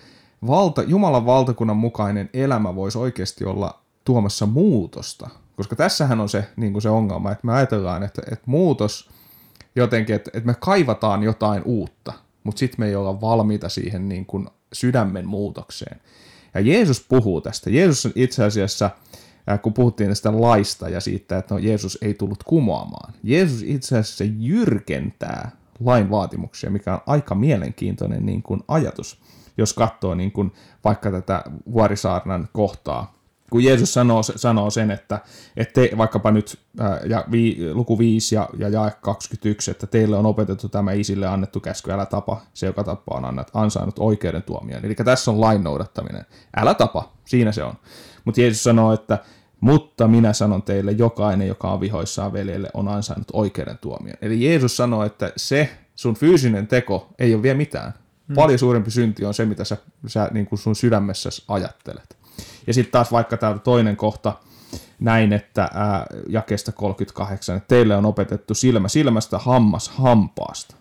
valta, 0.48 0.84
Jumalan 0.84 1.26
valtakunnan 1.26 1.78
mukainen 1.78 2.30
elämä 2.34 2.76
voisi 2.76 2.98
oikeasti 2.98 3.46
olla 3.46 3.80
tuomassa 4.06 4.46
muutosta. 4.46 5.30
Koska 5.56 5.76
tässähän 5.76 6.20
on 6.20 6.30
se, 6.30 6.48
niin 6.56 6.72
kuin 6.74 6.82
se 6.82 6.90
ongelma, 6.90 7.32
että 7.32 7.48
me 7.48 7.54
ajatellaan, 7.54 8.04
että, 8.04 8.22
että 8.32 8.44
muutos 8.46 9.10
jotenkin, 9.76 10.16
että, 10.16 10.32
että 10.34 10.48
me 10.48 10.56
kaivataan 10.60 11.24
jotain 11.24 11.64
uutta, 11.66 12.14
mutta 12.44 12.60
sitten 12.60 12.80
me 12.80 12.88
ei 12.88 12.96
olla 12.96 13.22
valmiita 13.22 13.70
siihen 13.70 14.10
niin 14.10 14.26
kuin 14.26 14.48
sydämen 14.74 15.28
muutokseen. 15.28 16.02
Ja 16.54 16.62
Jeesus 16.62 17.06
puhuu 17.10 17.42
tästä. 17.42 17.70
Jeesus 17.70 18.14
itse 18.16 18.44
asiassa, 18.44 18.90
kun 19.62 19.74
puhuttiin 19.74 20.10
tästä 20.10 20.42
laista 20.42 20.90
ja 20.90 21.00
siitä, 21.00 21.38
että 21.38 21.56
no, 21.56 21.60
Jeesus 21.60 21.98
ei 22.02 22.14
tullut 22.14 22.44
kumoamaan. 22.44 23.14
Jeesus 23.24 23.64
itse 23.64 23.98
asiassa 23.98 24.24
jyrkentää 24.40 25.52
lain 25.80 26.10
vaatimuksia, 26.10 26.70
mikä 26.70 26.94
on 26.94 27.02
aika 27.06 27.36
mielenkiintoinen 27.36 28.26
niin 28.26 28.44
kuin 28.44 28.64
ajatus 28.68 29.24
jos 29.58 29.74
katsoo 29.74 30.16
niin 30.16 30.32
kuin 30.32 30.52
vaikka 30.84 31.12
tätä 31.12 31.44
vuorisaarnan 31.74 32.50
kohtaa, 32.54 33.14
kun 33.54 33.64
Jeesus 33.64 33.94
sanoo, 33.94 34.24
sanoo 34.24 34.70
sen, 34.70 34.92
että, 34.92 35.20
että 35.58 35.74
te, 35.74 35.98
vaikkapa 35.98 36.32
nyt 36.32 36.60
ää, 36.80 37.00
ja 37.06 37.26
vi, 37.32 37.58
luku 37.74 38.00
5 38.00 38.36
ja, 38.36 38.50
ja 38.58 38.70
jae 38.70 38.92
21, 39.02 39.72
että 39.72 39.88
teille 39.88 40.18
on 40.18 40.26
opetettu 40.26 40.70
tämä 40.70 40.92
isille 40.92 41.28
annettu 41.28 41.60
käsky, 41.60 41.92
älä 41.92 42.06
tapa, 42.06 42.42
se 42.54 42.66
joka 42.66 42.84
tappaa 42.84 43.18
on 43.18 43.26
annat, 43.26 43.52
ansainnut 43.54 44.00
oikeuden 44.00 44.44
tuomion. 44.44 44.86
Eli 44.86 44.96
tässä 44.96 45.32
on 45.32 45.42
lain 45.42 45.64
noudattaminen. 45.64 46.26
Älä 46.58 46.74
tapa, 46.74 47.14
siinä 47.26 47.52
se 47.52 47.64
on. 47.64 47.74
Mutta 48.26 48.42
Jeesus 48.42 48.64
sanoo, 48.64 48.94
että 48.94 49.20
mutta 49.60 50.08
minä 50.08 50.34
sanon 50.34 50.64
teille, 50.64 50.92
jokainen, 50.92 51.48
joka 51.48 51.72
on 51.72 51.82
vihoissaan 51.82 52.34
veljelle, 52.34 52.70
on 52.74 52.88
ansainnut 52.88 53.28
oikeuden 53.34 53.78
tuomion. 53.78 54.18
Eli 54.22 54.46
Jeesus 54.46 54.78
sanoo, 54.78 55.04
että 55.04 55.34
se 55.38 55.70
sun 55.96 56.16
fyysinen 56.16 56.68
teko 56.68 57.08
ei 57.20 57.34
ole 57.34 57.44
vielä 57.44 57.58
mitään. 57.58 57.94
Hmm. 58.28 58.36
Paljon 58.36 58.60
suurempi 58.60 58.92
synti 58.92 59.26
on 59.26 59.34
se, 59.34 59.46
mitä 59.46 59.64
sä, 59.64 59.78
sä 60.08 60.30
niin 60.32 60.46
kuin 60.46 60.60
sun 60.60 60.76
sydämessä 60.76 61.30
ajattelet. 61.48 62.23
Ja 62.68 62.74
sitten 62.74 62.92
taas 62.92 63.12
vaikka 63.12 63.38
tämä 63.38 63.58
toinen 63.58 63.98
kohta, 63.98 64.34
näin, 65.00 65.34
että 65.34 65.70
ää, 65.74 66.06
jakesta 66.30 66.72
38, 66.72 67.58
että 67.58 67.68
teille 67.68 67.96
on 67.96 68.06
opetettu 68.06 68.54
silmä 68.54 68.88
silmästä, 68.88 69.38
hammas 69.38 69.90
hampaasta. 69.90 70.76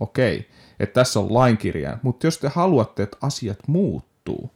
Okei, 0.00 0.48
että 0.80 1.00
tässä 1.00 1.20
on 1.20 1.34
lainkirjaan, 1.34 2.00
mutta 2.02 2.26
jos 2.26 2.38
te 2.38 2.48
haluatte, 2.48 3.02
että 3.02 3.16
asiat 3.20 3.58
muuttuu, 3.66 4.50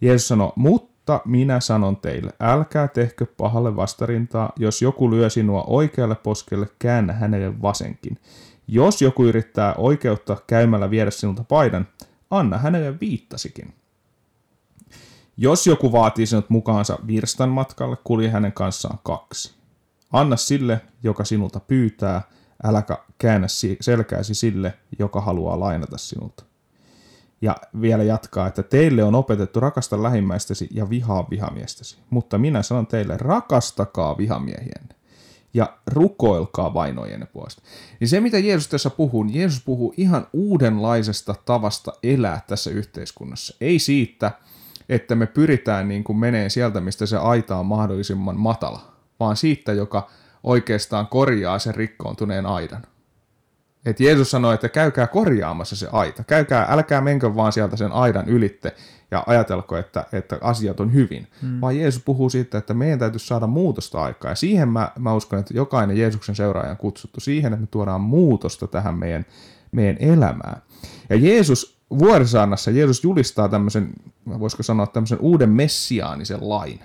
Jeesus 0.00 0.28
sanoi, 0.28 0.52
mutta 0.56 1.20
minä 1.24 1.60
sanon 1.60 1.96
teille, 1.96 2.32
älkää 2.40 2.88
tehkö 2.88 3.26
pahalle 3.36 3.76
vastarintaa, 3.76 4.52
jos 4.56 4.82
joku 4.82 5.10
lyö 5.10 5.30
sinua 5.30 5.64
oikealle 5.66 6.14
poskelle, 6.14 6.68
käännä 6.78 7.12
hänelle 7.12 7.62
vasenkin. 7.62 8.18
Jos 8.68 9.02
joku 9.02 9.24
yrittää 9.24 9.74
oikeutta 9.74 10.36
käymällä 10.46 10.90
viedä 10.90 11.10
sinulta 11.10 11.44
paidan, 11.44 11.88
anna 12.30 12.58
hänelle 12.58 13.00
viittasikin. 13.00 13.74
Jos 15.36 15.66
joku 15.66 15.92
vaatii 15.92 16.26
sinut 16.26 16.50
mukaansa 16.50 16.98
virstan 17.06 17.48
matkalle, 17.48 17.96
kulje 18.04 18.30
hänen 18.30 18.52
kanssaan 18.52 18.98
kaksi. 19.02 19.54
Anna 20.12 20.36
sille, 20.36 20.80
joka 21.02 21.24
sinulta 21.24 21.60
pyytää, 21.60 22.22
äläkä 22.64 22.98
käännä 23.18 23.46
selkääsi 23.80 24.34
sille, 24.34 24.74
joka 24.98 25.20
haluaa 25.20 25.60
lainata 25.60 25.98
sinulta. 25.98 26.44
Ja 27.40 27.56
vielä 27.80 28.02
jatkaa, 28.02 28.46
että 28.46 28.62
teille 28.62 29.04
on 29.04 29.14
opetettu 29.14 29.60
rakasta 29.60 30.02
lähimmäistäsi 30.02 30.68
ja 30.70 30.90
vihaa 30.90 31.26
vihamiestäsi. 31.30 31.98
Mutta 32.10 32.38
minä 32.38 32.62
sanon 32.62 32.86
teille, 32.86 33.16
rakastakaa 33.16 34.18
vihamiehienne 34.18 34.94
ja 35.54 35.78
rukoilkaa 35.86 36.74
vainojenne 36.74 37.26
puolesta. 37.26 37.62
Niin 38.00 38.08
se, 38.08 38.20
mitä 38.20 38.38
Jeesus 38.38 38.68
tässä 38.68 38.90
puhuu, 38.90 39.22
niin 39.22 39.38
Jeesus 39.40 39.64
puhuu 39.64 39.94
ihan 39.96 40.26
uudenlaisesta 40.32 41.34
tavasta 41.44 41.92
elää 42.02 42.40
tässä 42.46 42.70
yhteiskunnassa. 42.70 43.56
Ei 43.60 43.78
siitä, 43.78 44.32
että 44.88 45.14
me 45.14 45.26
pyritään 45.26 45.88
niin 45.88 46.04
kuin 46.04 46.18
menee 46.18 46.48
sieltä, 46.48 46.80
mistä 46.80 47.06
se 47.06 47.16
aita 47.16 47.56
on 47.56 47.66
mahdollisimman 47.66 48.36
matala, 48.36 48.92
vaan 49.20 49.36
siitä, 49.36 49.72
joka 49.72 50.08
oikeastaan 50.42 51.06
korjaa 51.06 51.58
sen 51.58 51.74
rikkoontuneen 51.74 52.46
aidan. 52.46 52.82
Et 53.86 54.00
Jeesus 54.00 54.30
sanoi, 54.30 54.54
että 54.54 54.68
käykää 54.68 55.06
korjaamassa 55.06 55.76
se 55.76 55.88
aita. 55.92 56.24
Käykää, 56.24 56.66
älkää 56.70 57.00
menkö 57.00 57.34
vaan 57.34 57.52
sieltä 57.52 57.76
sen 57.76 57.92
aidan 57.92 58.28
ylitte 58.28 58.74
ja 59.10 59.24
ajatelko, 59.26 59.76
että, 59.76 60.06
että 60.12 60.38
asiat 60.40 60.80
on 60.80 60.92
hyvin. 60.94 61.26
Hmm. 61.42 61.60
Vaan 61.60 61.78
Jeesus 61.78 62.02
puhuu 62.02 62.30
siitä, 62.30 62.58
että 62.58 62.74
meidän 62.74 62.98
täytyy 62.98 63.18
saada 63.18 63.46
muutosta 63.46 64.02
aikaa. 64.02 64.30
Ja 64.30 64.34
siihen 64.34 64.68
mä, 64.68 64.92
mä 64.98 65.14
uskon, 65.14 65.38
että 65.38 65.54
jokainen 65.54 65.98
Jeesuksen 65.98 66.34
seuraaja 66.34 66.70
on 66.70 66.76
kutsuttu 66.76 67.20
siihen, 67.20 67.52
että 67.52 67.60
me 67.60 67.68
tuodaan 67.70 68.00
muutosta 68.00 68.66
tähän 68.66 68.94
meidän, 68.94 69.26
meidän 69.72 69.96
elämään. 69.98 70.62
Ja 71.10 71.16
Jeesus 71.16 71.83
vuorisaannassa 71.98 72.70
Jeesus 72.70 73.04
julistaa 73.04 73.48
tämmöisen, 73.48 73.92
voisiko 74.38 74.62
sanoa 74.62 74.86
tämmöisen 74.86 75.18
uuden 75.20 75.50
messiaanisen 75.50 76.48
lain, 76.48 76.80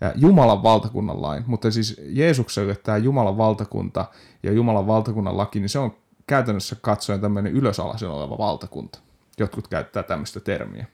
ja 0.00 0.12
Jumalan 0.16 0.62
valtakunnan 0.62 1.22
lain, 1.22 1.44
mutta 1.46 1.70
siis 1.70 2.00
Jeesukselle 2.04 2.76
tämä 2.76 2.98
Jumalan 2.98 3.36
valtakunta 3.36 4.04
ja 4.42 4.52
Jumalan 4.52 4.86
valtakunnan 4.86 5.36
laki, 5.36 5.60
niin 5.60 5.68
se 5.68 5.78
on 5.78 5.96
käytännössä 6.26 6.76
katsoen 6.80 7.20
tämmöinen 7.20 7.52
ylösalaisen 7.52 8.10
oleva 8.10 8.38
valtakunta. 8.38 8.98
Jotkut 9.38 9.68
käyttää 9.68 10.02
tämmöistä 10.02 10.40
termiä. 10.40 10.86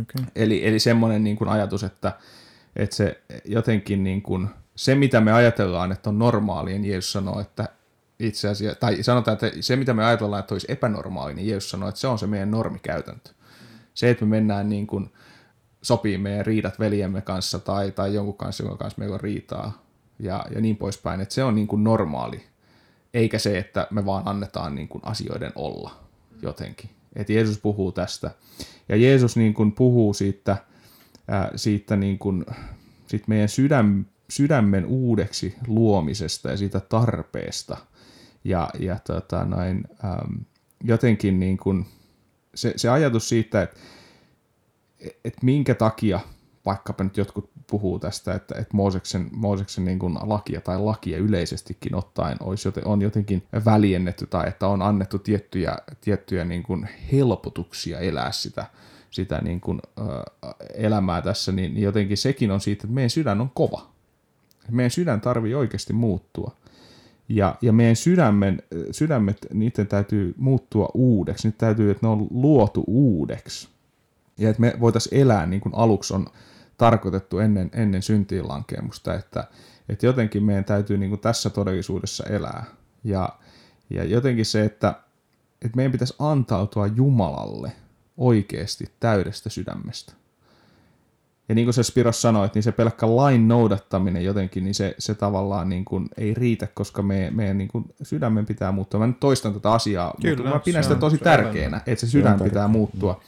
Okay. 0.00 0.26
Eli, 0.36 0.66
eli 0.66 0.78
semmoinen 0.78 1.24
niin 1.24 1.36
kuin 1.36 1.48
ajatus, 1.48 1.84
että, 1.84 2.12
että 2.76 2.96
se 2.96 3.20
jotenkin 3.44 4.04
niin 4.04 4.22
kuin, 4.22 4.48
se, 4.76 4.94
mitä 4.94 5.20
me 5.20 5.32
ajatellaan, 5.32 5.92
että 5.92 6.10
on 6.10 6.18
normaalia, 6.18 6.78
niin 6.78 6.90
Jeesus 6.90 7.12
sanoo, 7.12 7.40
että 7.40 7.68
itse 8.20 8.48
asiassa, 8.48 8.80
tai 8.80 9.02
sanotaan, 9.02 9.32
että 9.32 9.50
se, 9.60 9.76
mitä 9.76 9.94
me 9.94 10.04
ajatellaan, 10.04 10.40
että 10.40 10.54
olisi 10.54 10.72
epänormaali, 10.72 11.34
niin 11.34 11.48
Jeesus 11.48 11.70
sanoo, 11.70 11.88
että 11.88 12.00
se 12.00 12.08
on 12.08 12.18
se 12.18 12.26
meidän 12.26 12.50
normikäytäntö. 12.50 13.30
Se, 13.94 14.10
että 14.10 14.24
me 14.24 14.30
mennään 14.30 14.68
niin 14.68 14.86
kuin, 14.86 15.10
sopii 15.82 16.18
meidän 16.18 16.46
riidat 16.46 16.78
veljemme 16.78 17.20
kanssa 17.20 17.58
tai, 17.58 17.90
tai 17.90 18.14
jonkun 18.14 18.36
kanssa, 18.36 18.62
jonka 18.62 18.76
kanssa 18.76 18.98
meillä 18.98 19.14
on 19.14 19.20
riitaa 19.20 19.82
ja, 20.18 20.44
ja 20.54 20.60
niin 20.60 20.76
poispäin, 20.76 21.20
että 21.20 21.34
se 21.34 21.44
on 21.44 21.54
niin 21.54 21.66
kuin 21.66 21.84
normaali, 21.84 22.42
eikä 23.14 23.38
se, 23.38 23.58
että 23.58 23.86
me 23.90 24.06
vaan 24.06 24.28
annetaan 24.28 24.74
niin 24.74 24.88
kuin 24.88 25.02
asioiden 25.04 25.52
olla 25.54 25.90
jotenkin. 26.42 26.90
Että 27.16 27.32
Jeesus 27.32 27.58
puhuu 27.58 27.92
tästä. 27.92 28.30
Ja 28.88 28.96
Jeesus 28.96 29.36
niin 29.36 29.54
kuin 29.54 29.72
puhuu 29.72 30.14
siitä, 30.14 30.56
ää, 31.28 31.50
siitä, 31.56 31.96
niin 31.96 32.18
kuin, 32.18 32.46
siitä 33.06 33.24
meidän 33.28 33.48
sydäm, 33.48 34.04
sydämen 34.30 34.86
uudeksi 34.86 35.54
luomisesta 35.66 36.50
ja 36.50 36.56
siitä 36.56 36.80
tarpeesta. 36.80 37.76
Ja, 38.44 38.70
ja 38.78 38.98
tota, 39.06 39.44
noin, 39.44 39.84
äm, 40.04 40.44
jotenkin 40.84 41.40
niin 41.40 41.56
kuin, 41.56 41.86
se, 42.54 42.72
se 42.76 42.88
ajatus 42.88 43.28
siitä, 43.28 43.62
että 43.62 43.80
et 45.24 45.42
minkä 45.42 45.74
takia 45.74 46.20
vaikkapa 46.66 47.04
nyt 47.04 47.16
jotkut 47.16 47.50
puhuu 47.66 47.98
tästä, 47.98 48.34
että, 48.34 48.54
että 48.58 48.76
Mooseksen, 48.76 49.28
Mooseksen 49.32 49.84
niin 49.84 49.98
kuin 49.98 50.18
lakia 50.22 50.60
tai 50.60 50.80
lakia 50.80 51.18
yleisestikin 51.18 51.94
ottaen 51.94 52.36
olisi 52.40 52.68
joten, 52.68 52.86
on 52.86 53.02
jotenkin 53.02 53.42
väljennetty 53.64 54.26
tai 54.26 54.48
että 54.48 54.68
on 54.68 54.82
annettu 54.82 55.18
tiettyjä, 55.18 55.76
tiettyjä 56.00 56.44
niin 56.44 56.62
kuin 56.62 56.88
helpotuksia 57.12 57.98
elää 57.98 58.32
sitä, 58.32 58.66
sitä 59.10 59.38
niin 59.38 59.60
kuin, 59.60 59.80
äh, 60.00 60.54
elämää 60.74 61.22
tässä, 61.22 61.52
niin, 61.52 61.74
niin 61.74 61.84
jotenkin 61.84 62.16
sekin 62.16 62.50
on 62.50 62.60
siitä, 62.60 62.80
että 62.84 62.94
meidän 62.94 63.10
sydän 63.10 63.40
on 63.40 63.50
kova. 63.50 63.90
Meidän 64.70 64.90
sydän 64.90 65.20
tarvii 65.20 65.54
oikeasti 65.54 65.92
muuttua. 65.92 66.56
Ja, 67.30 67.54
ja 67.62 67.72
meidän 67.72 67.96
sydämen, 67.96 68.62
sydämet, 68.90 69.46
niiden 69.52 69.86
täytyy 69.86 70.34
muuttua 70.36 70.90
uudeksi. 70.94 71.48
Nyt 71.48 71.58
täytyy, 71.58 71.90
että 71.90 72.06
ne 72.06 72.10
on 72.10 72.26
luotu 72.30 72.84
uudeksi. 72.86 73.68
Ja 74.38 74.50
että 74.50 74.60
me 74.60 74.74
voitaisiin 74.80 75.20
elää 75.20 75.46
niin 75.46 75.60
kuin 75.60 75.74
aluksi 75.74 76.14
on 76.14 76.26
tarkoitettu 76.76 77.38
ennen, 77.38 77.70
ennen 77.74 78.02
syntiin 78.02 78.48
lankemusta, 78.48 79.14
että, 79.14 79.44
että 79.88 80.06
jotenkin 80.06 80.42
meidän 80.42 80.64
täytyy 80.64 80.98
niin 80.98 81.10
kuin 81.10 81.20
tässä 81.20 81.50
todellisuudessa 81.50 82.24
elää. 82.24 82.64
Ja, 83.04 83.28
ja 83.90 84.04
jotenkin 84.04 84.46
se, 84.46 84.64
että, 84.64 84.94
että 85.62 85.76
meidän 85.76 85.92
pitäisi 85.92 86.14
antautua 86.18 86.86
Jumalalle 86.86 87.72
oikeasti 88.16 88.84
täydestä 89.00 89.48
sydämestä. 89.48 90.12
Ja 91.50 91.54
niin 91.54 91.66
kuin 91.66 91.74
se 91.74 91.82
Spiros 91.82 92.22
sanoi, 92.22 92.46
että 92.46 92.56
niin 92.56 92.62
se 92.62 92.72
pelkkä 92.72 93.16
lain 93.16 93.48
noudattaminen 93.48 94.24
jotenkin, 94.24 94.64
niin 94.64 94.74
se, 94.74 94.94
se 94.98 95.14
tavallaan 95.14 95.68
niin 95.68 95.84
kuin 95.84 96.08
ei 96.16 96.34
riitä, 96.34 96.66
koska 96.74 97.02
me, 97.02 97.30
meidän 97.30 97.58
niin 97.58 97.68
kuin 97.68 97.84
sydämen 98.02 98.46
pitää 98.46 98.72
muuttua. 98.72 99.00
Mä 99.00 99.06
nyt 99.06 99.20
toistan 99.20 99.54
tätä 99.54 99.72
asiaa, 99.72 100.14
Kyllä, 100.22 100.36
mutta 100.36 100.50
mä 100.50 100.58
pidän 100.58 100.82
sitä 100.82 100.94
tosi 100.94 101.18
tärkeänä, 101.18 101.80
että 101.86 102.06
se 102.06 102.10
sydän 102.10 102.40
pitää 102.40 102.68
muuttua. 102.68 103.20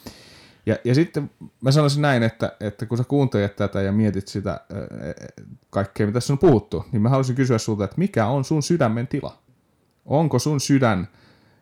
Ja, 0.66 0.76
ja 0.85 0.94
sitten 0.94 1.30
mä 1.61 1.72
sanoisin 1.72 2.02
näin, 2.02 2.22
että, 2.22 2.52
että 2.61 2.87
kun 2.87 2.98
sä 2.98 3.04
kuuntelet 3.04 3.56
tätä 3.56 3.82
ja 3.82 3.92
mietit 3.92 4.28
sitä 4.28 4.61
kaikkea, 5.70 6.06
mitä 6.06 6.14
tässä 6.14 6.32
on 6.32 6.38
puhuttu, 6.38 6.85
niin 6.92 7.02
mä 7.02 7.08
haluaisin 7.08 7.37
kysyä 7.37 7.58
sulta, 7.58 7.85
että 7.85 7.98
mikä 7.98 8.26
on 8.26 8.44
sun 8.44 8.62
sydämen 8.62 9.06
tila? 9.06 9.38
Onko 10.06 10.38
sun 10.38 10.61
sydän 10.61 11.08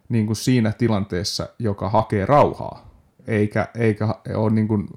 niin 0.09 0.27
kuin 0.27 0.37
siinä 0.37 0.73
tilanteessa, 0.73 1.49
joka 1.59 1.89
hakee 1.89 2.27
rauhaa, 2.27 2.91
eikä, 3.27 3.69
eikä 3.75 4.15
ole 4.35 4.51
niin 4.51 4.69
kuin, 4.69 4.89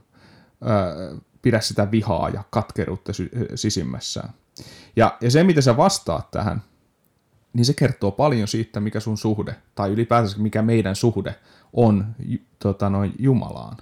äh, 0.63 1.19
pidä 1.43 1.59
sitä 1.59 1.91
vihaa 1.91 2.29
ja 2.29 2.43
katkeruutta 2.49 3.13
sy- 3.13 3.31
sisimmässään? 3.55 4.29
Ja, 4.95 5.17
ja 5.21 5.31
se, 5.31 5.43
mitä 5.43 5.61
sä 5.61 5.77
vastaat 5.77 6.31
tähän, 6.31 6.63
niin 7.53 7.65
se 7.65 7.73
kertoo 7.73 8.11
paljon 8.11 8.47
siitä, 8.47 8.79
mikä 8.79 8.99
sun 8.99 9.17
suhde, 9.17 9.55
tai 9.75 9.89
ylipäätänsä 9.89 10.39
mikä 10.39 10.61
meidän 10.61 10.95
suhde 10.95 11.35
on 11.73 12.15
tota, 12.59 12.89
noin 12.89 13.13
Jumalaan. 13.19 13.77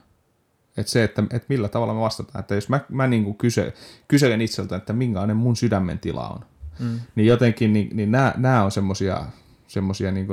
Että 0.78 0.91
se, 0.91 1.04
että, 1.04 1.24
että 1.24 1.45
millä 1.50 1.69
tavalla 1.69 1.93
me 1.93 2.00
vastataan. 2.00 2.39
Että 2.39 2.56
jos 2.56 2.69
mä, 2.69 2.80
mä 2.89 3.08
niin 3.08 3.24
kuin 3.24 3.38
kyse, 3.38 3.74
kyselen 4.08 4.41
itseltä, 4.41 4.76
että 4.76 4.93
minkälainen 4.93 5.38
mun 5.38 5.56
sydämen 5.56 6.00
tila 6.00 6.30
on, 6.30 6.45
mm. 6.80 7.00
niin 7.15 7.28
jotenkin 7.28 7.74
niin, 7.74 7.97
niin 7.97 8.12
nämä, 8.12 8.34
nämä 8.38 8.63
on 8.63 8.71
semmoisia 8.71 9.26
semmosia 9.71 10.12
niin 10.12 10.28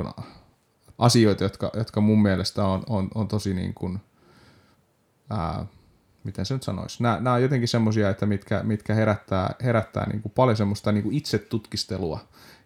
asioita, 0.97 1.43
jotka, 1.43 1.71
jotka 1.73 2.01
mun 2.01 2.21
mielestä 2.21 2.65
on, 2.65 2.83
on, 2.89 3.07
on 3.15 3.27
tosi 3.27 3.53
niin 3.53 3.73
kuin, 3.73 3.99
ää, 5.29 5.65
miten 6.23 6.45
se 6.45 6.53
nyt 6.53 6.63
sanoisi, 6.63 7.03
nämä, 7.03 7.19
nämä 7.19 7.33
on 7.33 7.41
jotenkin 7.41 7.67
semmoisia, 7.67 8.09
että 8.09 8.25
mitkä, 8.25 8.63
mitkä 8.63 8.93
herättää, 8.93 9.55
herättää 9.63 10.09
niin 10.09 10.21
kuin 10.21 10.31
paljon 10.35 10.57
semmoista 10.57 10.91
niin 10.91 11.03
kuin 11.03 11.15
itsetutkistelua 11.15 12.19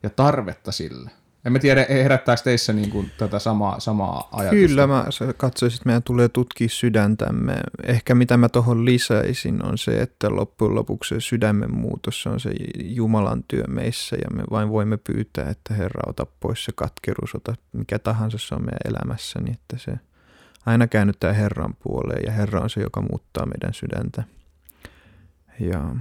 ja 0.04 0.10
tarvetta 0.10 0.72
sille. 0.72 1.12
En 1.46 1.52
mä 1.52 1.60
tiedä, 1.60 1.86
herättääkö 1.90 2.42
teissä 2.44 2.74
niin 2.74 2.90
kuin 2.90 3.12
tätä 3.18 3.40
samaa, 3.40 3.80
samaa 3.80 4.30
ajatusta? 4.32 4.68
Kyllä, 4.68 4.88
mä 4.88 5.06
katsoisin, 5.38 5.78
että 5.78 5.90
meidän 5.90 6.04
tulee 6.04 6.30
tutkia 6.30 6.70
sydäntämme. 6.70 7.56
Ehkä 7.84 8.16
mitä 8.16 8.38
mä 8.38 8.50
tuohon 8.50 8.86
lisäisin 8.86 9.66
on 9.66 9.78
se, 9.78 10.02
että 10.02 10.30
loppujen 10.30 10.76
lopuksi 10.76 11.16
se 11.16 11.22
sydämen 11.22 11.76
muutos 11.76 12.28
on 12.28 12.40
se 12.40 12.52
Jumalan 12.80 13.44
työ 13.48 13.64
meissä 13.68 14.16
ja 14.16 14.36
me 14.36 14.44
vain 14.52 14.70
voimme 14.70 14.98
pyytää, 14.98 15.50
että 15.50 15.74
Herra 15.74 16.02
ota 16.08 16.26
pois 16.40 16.66
se 16.66 16.72
katkeruus, 16.76 17.36
ota 17.36 17.56
mikä 17.74 18.00
tahansa 18.00 18.38
se 18.38 18.56
on 18.56 18.62
meidän 18.62 18.80
elämässä, 18.86 19.40
niin 19.40 19.54
että 19.54 19.78
se 19.78 19.92
aina 20.66 20.88
käännyttää 20.88 21.34
Herran 21.34 21.76
puoleen 21.84 22.24
ja 22.26 22.32
Herra 22.32 22.62
on 22.62 22.70
se, 22.70 22.82
joka 22.82 23.02
muuttaa 23.02 23.46
meidän 23.46 23.74
sydäntä. 23.74 24.24
Ja 25.60 25.96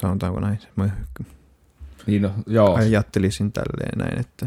sanotaanko 0.00 0.40
näin, 0.40 0.58
mä 0.76 0.90
niin 2.06 2.22
no, 2.22 2.30
joo. 2.46 2.74
ajattelisin 2.74 3.52
tälleen 3.52 3.98
näin, 3.98 4.20
että 4.20 4.46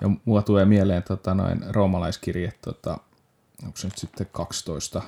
ja 0.00 0.10
mua 0.24 0.42
tulee 0.42 0.64
mieleen 0.64 1.02
tota, 1.02 1.34
noin 1.34 1.62
roomalaiskirje, 1.68 2.52
tota, 2.64 2.98
onko 3.64 3.76
se 3.76 3.86
nyt 3.86 3.98
sitten 3.98 4.26
12, 4.32 5.02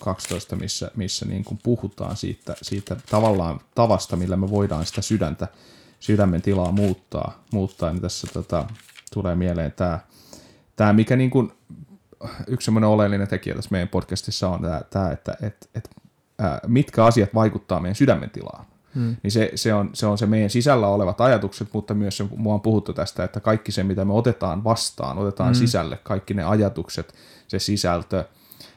12 0.00 0.56
missä, 0.56 0.90
missä 0.96 1.26
niin 1.26 1.44
kuin 1.44 1.58
puhutaan 1.62 2.16
siitä, 2.16 2.54
siitä 2.62 2.96
tavallaan 3.10 3.60
tavasta, 3.74 4.16
millä 4.16 4.36
me 4.36 4.50
voidaan 4.50 4.86
sitä 4.86 5.02
sydäntä, 5.02 5.48
sydämen 6.00 6.42
tilaa 6.42 6.72
muuttaa. 6.72 7.44
muuttaa 7.52 7.90
niin 7.90 8.02
tässä 8.02 8.26
tota, 8.32 8.66
tulee 9.12 9.34
mieleen 9.34 9.72
tämä, 9.72 10.00
tämä 10.76 10.92
mikä 10.92 11.16
niin 11.16 11.30
kuin, 11.30 11.52
yksi 12.46 12.64
semmoinen 12.64 12.90
oleellinen 12.90 13.28
tekijä 13.28 13.54
tässä 13.54 13.68
meidän 13.72 13.88
podcastissa 13.88 14.48
on 14.48 14.62
tämä, 14.62 14.82
tämä 14.90 15.10
että 15.10 15.36
et, 15.42 15.68
et, 15.74 15.90
ää, 16.38 16.60
mitkä 16.66 17.04
asiat 17.04 17.34
vaikuttaa 17.34 17.80
meidän 17.80 17.94
sydämen 17.94 18.30
tilaan. 18.30 18.66
Mm. 18.94 19.16
Niin 19.22 19.30
se, 19.30 19.52
se, 19.54 19.74
on, 19.74 19.90
se 19.92 20.06
on 20.06 20.18
se 20.18 20.26
meidän 20.26 20.50
sisällä 20.50 20.88
olevat 20.88 21.20
ajatukset, 21.20 21.68
mutta 21.72 21.94
myös 21.94 22.16
se, 22.16 22.24
mua 22.36 22.54
on 22.54 22.60
puhuttu 22.60 22.92
tästä, 22.92 23.24
että 23.24 23.40
kaikki 23.40 23.72
se, 23.72 23.84
mitä 23.84 24.04
me 24.04 24.12
otetaan 24.12 24.64
vastaan, 24.64 25.18
otetaan 25.18 25.50
mm. 25.50 25.54
sisälle, 25.54 25.98
kaikki 26.02 26.34
ne 26.34 26.44
ajatukset, 26.44 27.14
se 27.48 27.58
sisältö, 27.58 28.24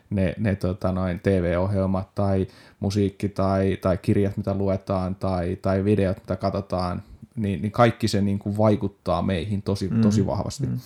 ne, 0.09 0.35
ne 0.37 0.55
tota 0.55 0.91
noin, 0.91 1.19
TV-ohjelmat 1.19 2.15
tai 2.15 2.47
musiikki 2.79 3.29
tai, 3.29 3.77
tai 3.81 3.97
kirjat, 3.97 4.37
mitä 4.37 4.53
luetaan 4.53 5.15
tai, 5.15 5.55
tai 5.61 5.83
videot, 5.83 6.17
mitä 6.17 6.35
katsotaan, 6.35 7.03
niin, 7.35 7.61
niin 7.61 7.71
kaikki 7.71 8.07
se 8.07 8.21
niin 8.21 8.39
kuin 8.39 8.57
vaikuttaa 8.57 9.21
meihin 9.21 9.61
tosi, 9.61 9.87
mm. 9.87 10.01
tosi 10.01 10.25
vahvasti. 10.25 10.67
Mm. 10.67 10.79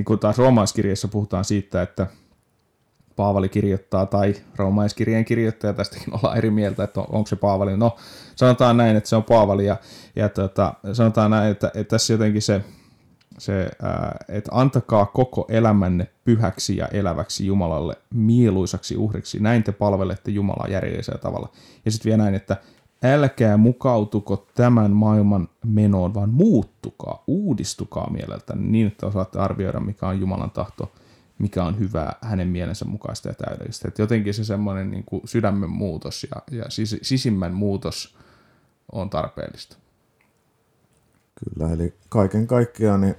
Niin 0.00 0.04
kun 0.04 0.18
taas 0.18 0.38
roomaiskirjassa 0.38 1.08
puhutaan 1.08 1.44
siitä, 1.44 1.82
että 1.82 2.06
Paavali 3.16 3.48
kirjoittaa 3.48 4.06
tai 4.06 4.34
roomaiskirjeen 4.56 5.24
kirjoittaja, 5.24 5.72
tästäkin 5.72 6.14
ollaan 6.14 6.38
eri 6.38 6.50
mieltä, 6.50 6.84
että 6.84 7.00
onko 7.00 7.26
se 7.26 7.36
Paavali. 7.36 7.76
No, 7.76 7.96
sanotaan 8.36 8.76
näin, 8.76 8.96
että 8.96 9.08
se 9.08 9.16
on 9.16 9.24
Paavali 9.24 9.66
ja, 9.66 9.76
ja 10.16 10.28
tota, 10.28 10.74
sanotaan 10.92 11.30
näin, 11.30 11.50
että, 11.50 11.70
että 11.74 11.90
tässä 11.90 12.12
jotenkin 12.12 12.42
se, 12.42 12.64
se 13.38 13.70
ää, 13.82 14.16
että 14.28 14.50
antakaa 14.54 15.06
koko 15.06 15.46
elämänne 15.48 16.06
pyhäksi 16.24 16.76
ja 16.76 16.86
eläväksi 16.86 17.46
Jumalalle 17.46 17.96
mieluisaksi 18.14 18.96
uhriksi. 18.96 19.40
Näin 19.40 19.64
te 19.64 19.72
palvelette 19.72 20.30
Jumalaa 20.30 20.68
järjellisellä 20.68 21.18
tavalla. 21.18 21.48
Ja 21.84 21.90
sitten 21.90 22.10
vielä 22.10 22.22
näin, 22.22 22.34
että 22.34 22.56
älkää 23.04 23.56
mukautuko 23.56 24.46
tämän 24.54 24.90
maailman 24.90 25.48
menoon, 25.64 26.14
vaan 26.14 26.30
muuttukaa, 26.30 27.24
uudistukaa 27.26 28.10
mieleltä 28.10 28.56
niin, 28.56 28.86
että 28.86 29.06
osaatte 29.06 29.38
arvioida, 29.38 29.80
mikä 29.80 30.08
on 30.08 30.20
Jumalan 30.20 30.50
tahto– 30.50 30.92
mikä 31.40 31.64
on 31.64 31.78
hyvää 31.78 32.16
hänen 32.20 32.48
mielensä 32.48 32.84
mukaista 32.84 33.28
ja 33.28 33.34
täydellistä. 33.34 33.88
Et 33.88 33.98
jotenkin 33.98 34.34
se 34.34 34.44
semmoinen 34.44 34.90
niin 34.90 35.04
kuin 35.04 35.22
sydämen 35.24 35.70
muutos 35.70 36.26
ja, 36.30 36.58
ja 36.58 36.70
sis, 36.70 36.96
sisimmän 37.02 37.54
muutos 37.54 38.16
on 38.92 39.10
tarpeellista. 39.10 39.76
Kyllä, 41.34 41.72
eli 41.72 41.94
kaiken 42.08 42.46
kaikkiaan, 42.46 43.00
niin, 43.00 43.14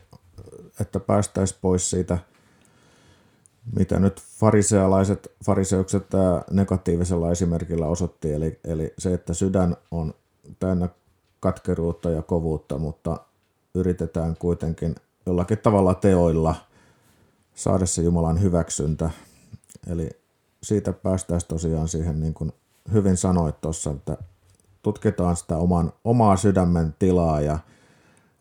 että 0.79 0.99
päästäisiin 0.99 1.59
pois 1.61 1.89
siitä 1.89 2.17
mitä 3.75 3.99
nyt 3.99 4.21
farisealaiset 4.21 5.31
fariseukset 5.45 6.07
negatiivisella 6.51 7.31
esimerkillä 7.31 7.87
osoitti, 7.87 8.33
eli, 8.33 8.59
eli 8.63 8.93
se, 8.97 9.13
että 9.13 9.33
sydän 9.33 9.77
on 9.91 10.13
täynnä 10.59 10.89
katkeruutta 11.39 12.09
ja 12.09 12.21
kovuutta, 12.21 12.77
mutta 12.77 13.17
yritetään 13.75 14.35
kuitenkin 14.39 14.95
jollakin 15.25 15.57
tavalla 15.57 15.93
teoilla 15.93 16.55
saada 17.55 17.85
se 17.85 18.01
Jumalan 18.01 18.41
hyväksyntä. 18.41 19.09
Eli 19.87 20.09
siitä 20.63 20.93
päästäisiin 20.93 21.47
tosiaan 21.47 21.87
siihen, 21.87 22.19
niin 22.19 22.33
kuin 22.33 22.51
hyvin 22.93 23.17
sanoit 23.17 23.61
tuossa, 23.61 23.91
että 23.91 24.17
tutkitaan 24.81 25.35
sitä 25.35 25.57
oman, 25.57 25.93
omaa 26.03 26.37
sydämen 26.37 26.95
tilaa 26.99 27.41
ja 27.41 27.59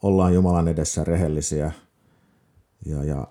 ollaan 0.02 0.34
Jumalan 0.34 0.68
edessä 0.68 1.04
rehellisiä 1.04 1.72
ja, 2.86 3.04
ja 3.04 3.26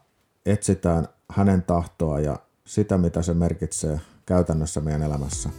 etsitään 0.46 1.08
hänen 1.30 1.64
tahtoa 1.64 2.20
ja 2.20 2.40
sitä, 2.66 2.98
mitä 2.98 3.22
se 3.22 3.34
merkitsee 3.34 4.00
käytännössä 4.26 4.82
meidän 4.82 5.04
elämässä. 5.04 5.50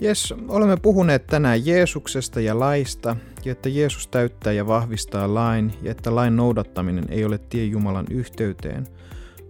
Jes, 0.00 0.34
olemme 0.48 0.76
puhuneet 0.76 1.26
tänään 1.26 1.66
Jeesuksesta 1.66 2.40
ja 2.40 2.58
laista, 2.58 3.16
ja 3.44 3.52
että 3.52 3.68
Jeesus 3.68 4.08
täyttää 4.08 4.52
ja 4.52 4.66
vahvistaa 4.66 5.34
lain, 5.34 5.72
ja 5.82 5.90
että 5.90 6.14
lain 6.14 6.36
noudattaminen 6.36 7.04
ei 7.08 7.24
ole 7.24 7.38
tie 7.38 7.64
Jumalan 7.64 8.06
yhteyteen, 8.10 8.86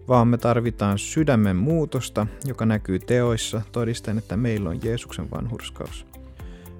vaan 0.08 0.28
me 0.28 0.38
tarvitaan 0.38 0.98
sydämen 0.98 1.56
muutosta, 1.56 2.26
joka 2.44 2.66
näkyy 2.66 2.98
teoissa, 2.98 3.62
todistaen, 3.72 4.18
että 4.18 4.36
meillä 4.36 4.70
on 4.70 4.80
Jeesuksen 4.82 5.30
vanhurskaus. 5.30 6.06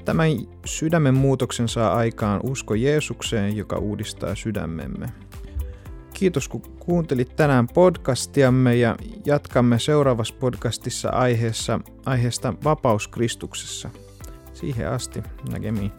Tämän 0.04 0.30
sydämen 0.64 1.14
muutoksen 1.14 1.68
saa 1.68 1.94
aikaan 1.94 2.40
usko 2.42 2.74
Jeesukseen, 2.74 3.56
joka 3.56 3.78
uudistaa 3.78 4.34
sydämemme. 4.34 5.08
Kiitos 6.18 6.48
kun 6.48 6.62
kuuntelit 6.62 7.36
tänään 7.36 7.68
podcastiamme 7.74 8.76
ja 8.76 8.96
jatkamme 9.26 9.78
seuraavassa 9.78 10.34
podcastissa 10.40 11.08
aiheessa, 11.08 11.80
aiheesta 12.06 12.54
Vapaus 12.64 13.08
Kristuksessa. 13.08 13.90
Siihen 14.52 14.88
asti, 14.88 15.22
näkemiin. 15.52 15.92